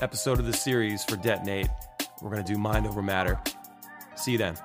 episode 0.01 0.39
of 0.39 0.47
the 0.47 0.55
series 0.55 1.05
for 1.05 1.17
Detonate. 1.17 1.69
We're 2.23 2.31
going 2.31 2.45
to 2.45 2.53
do 2.53 2.59
Mind 2.59 2.87
Over 2.87 3.03
Matter. 3.03 3.39
See 4.17 4.33
you 4.33 4.39
then. 4.39 4.57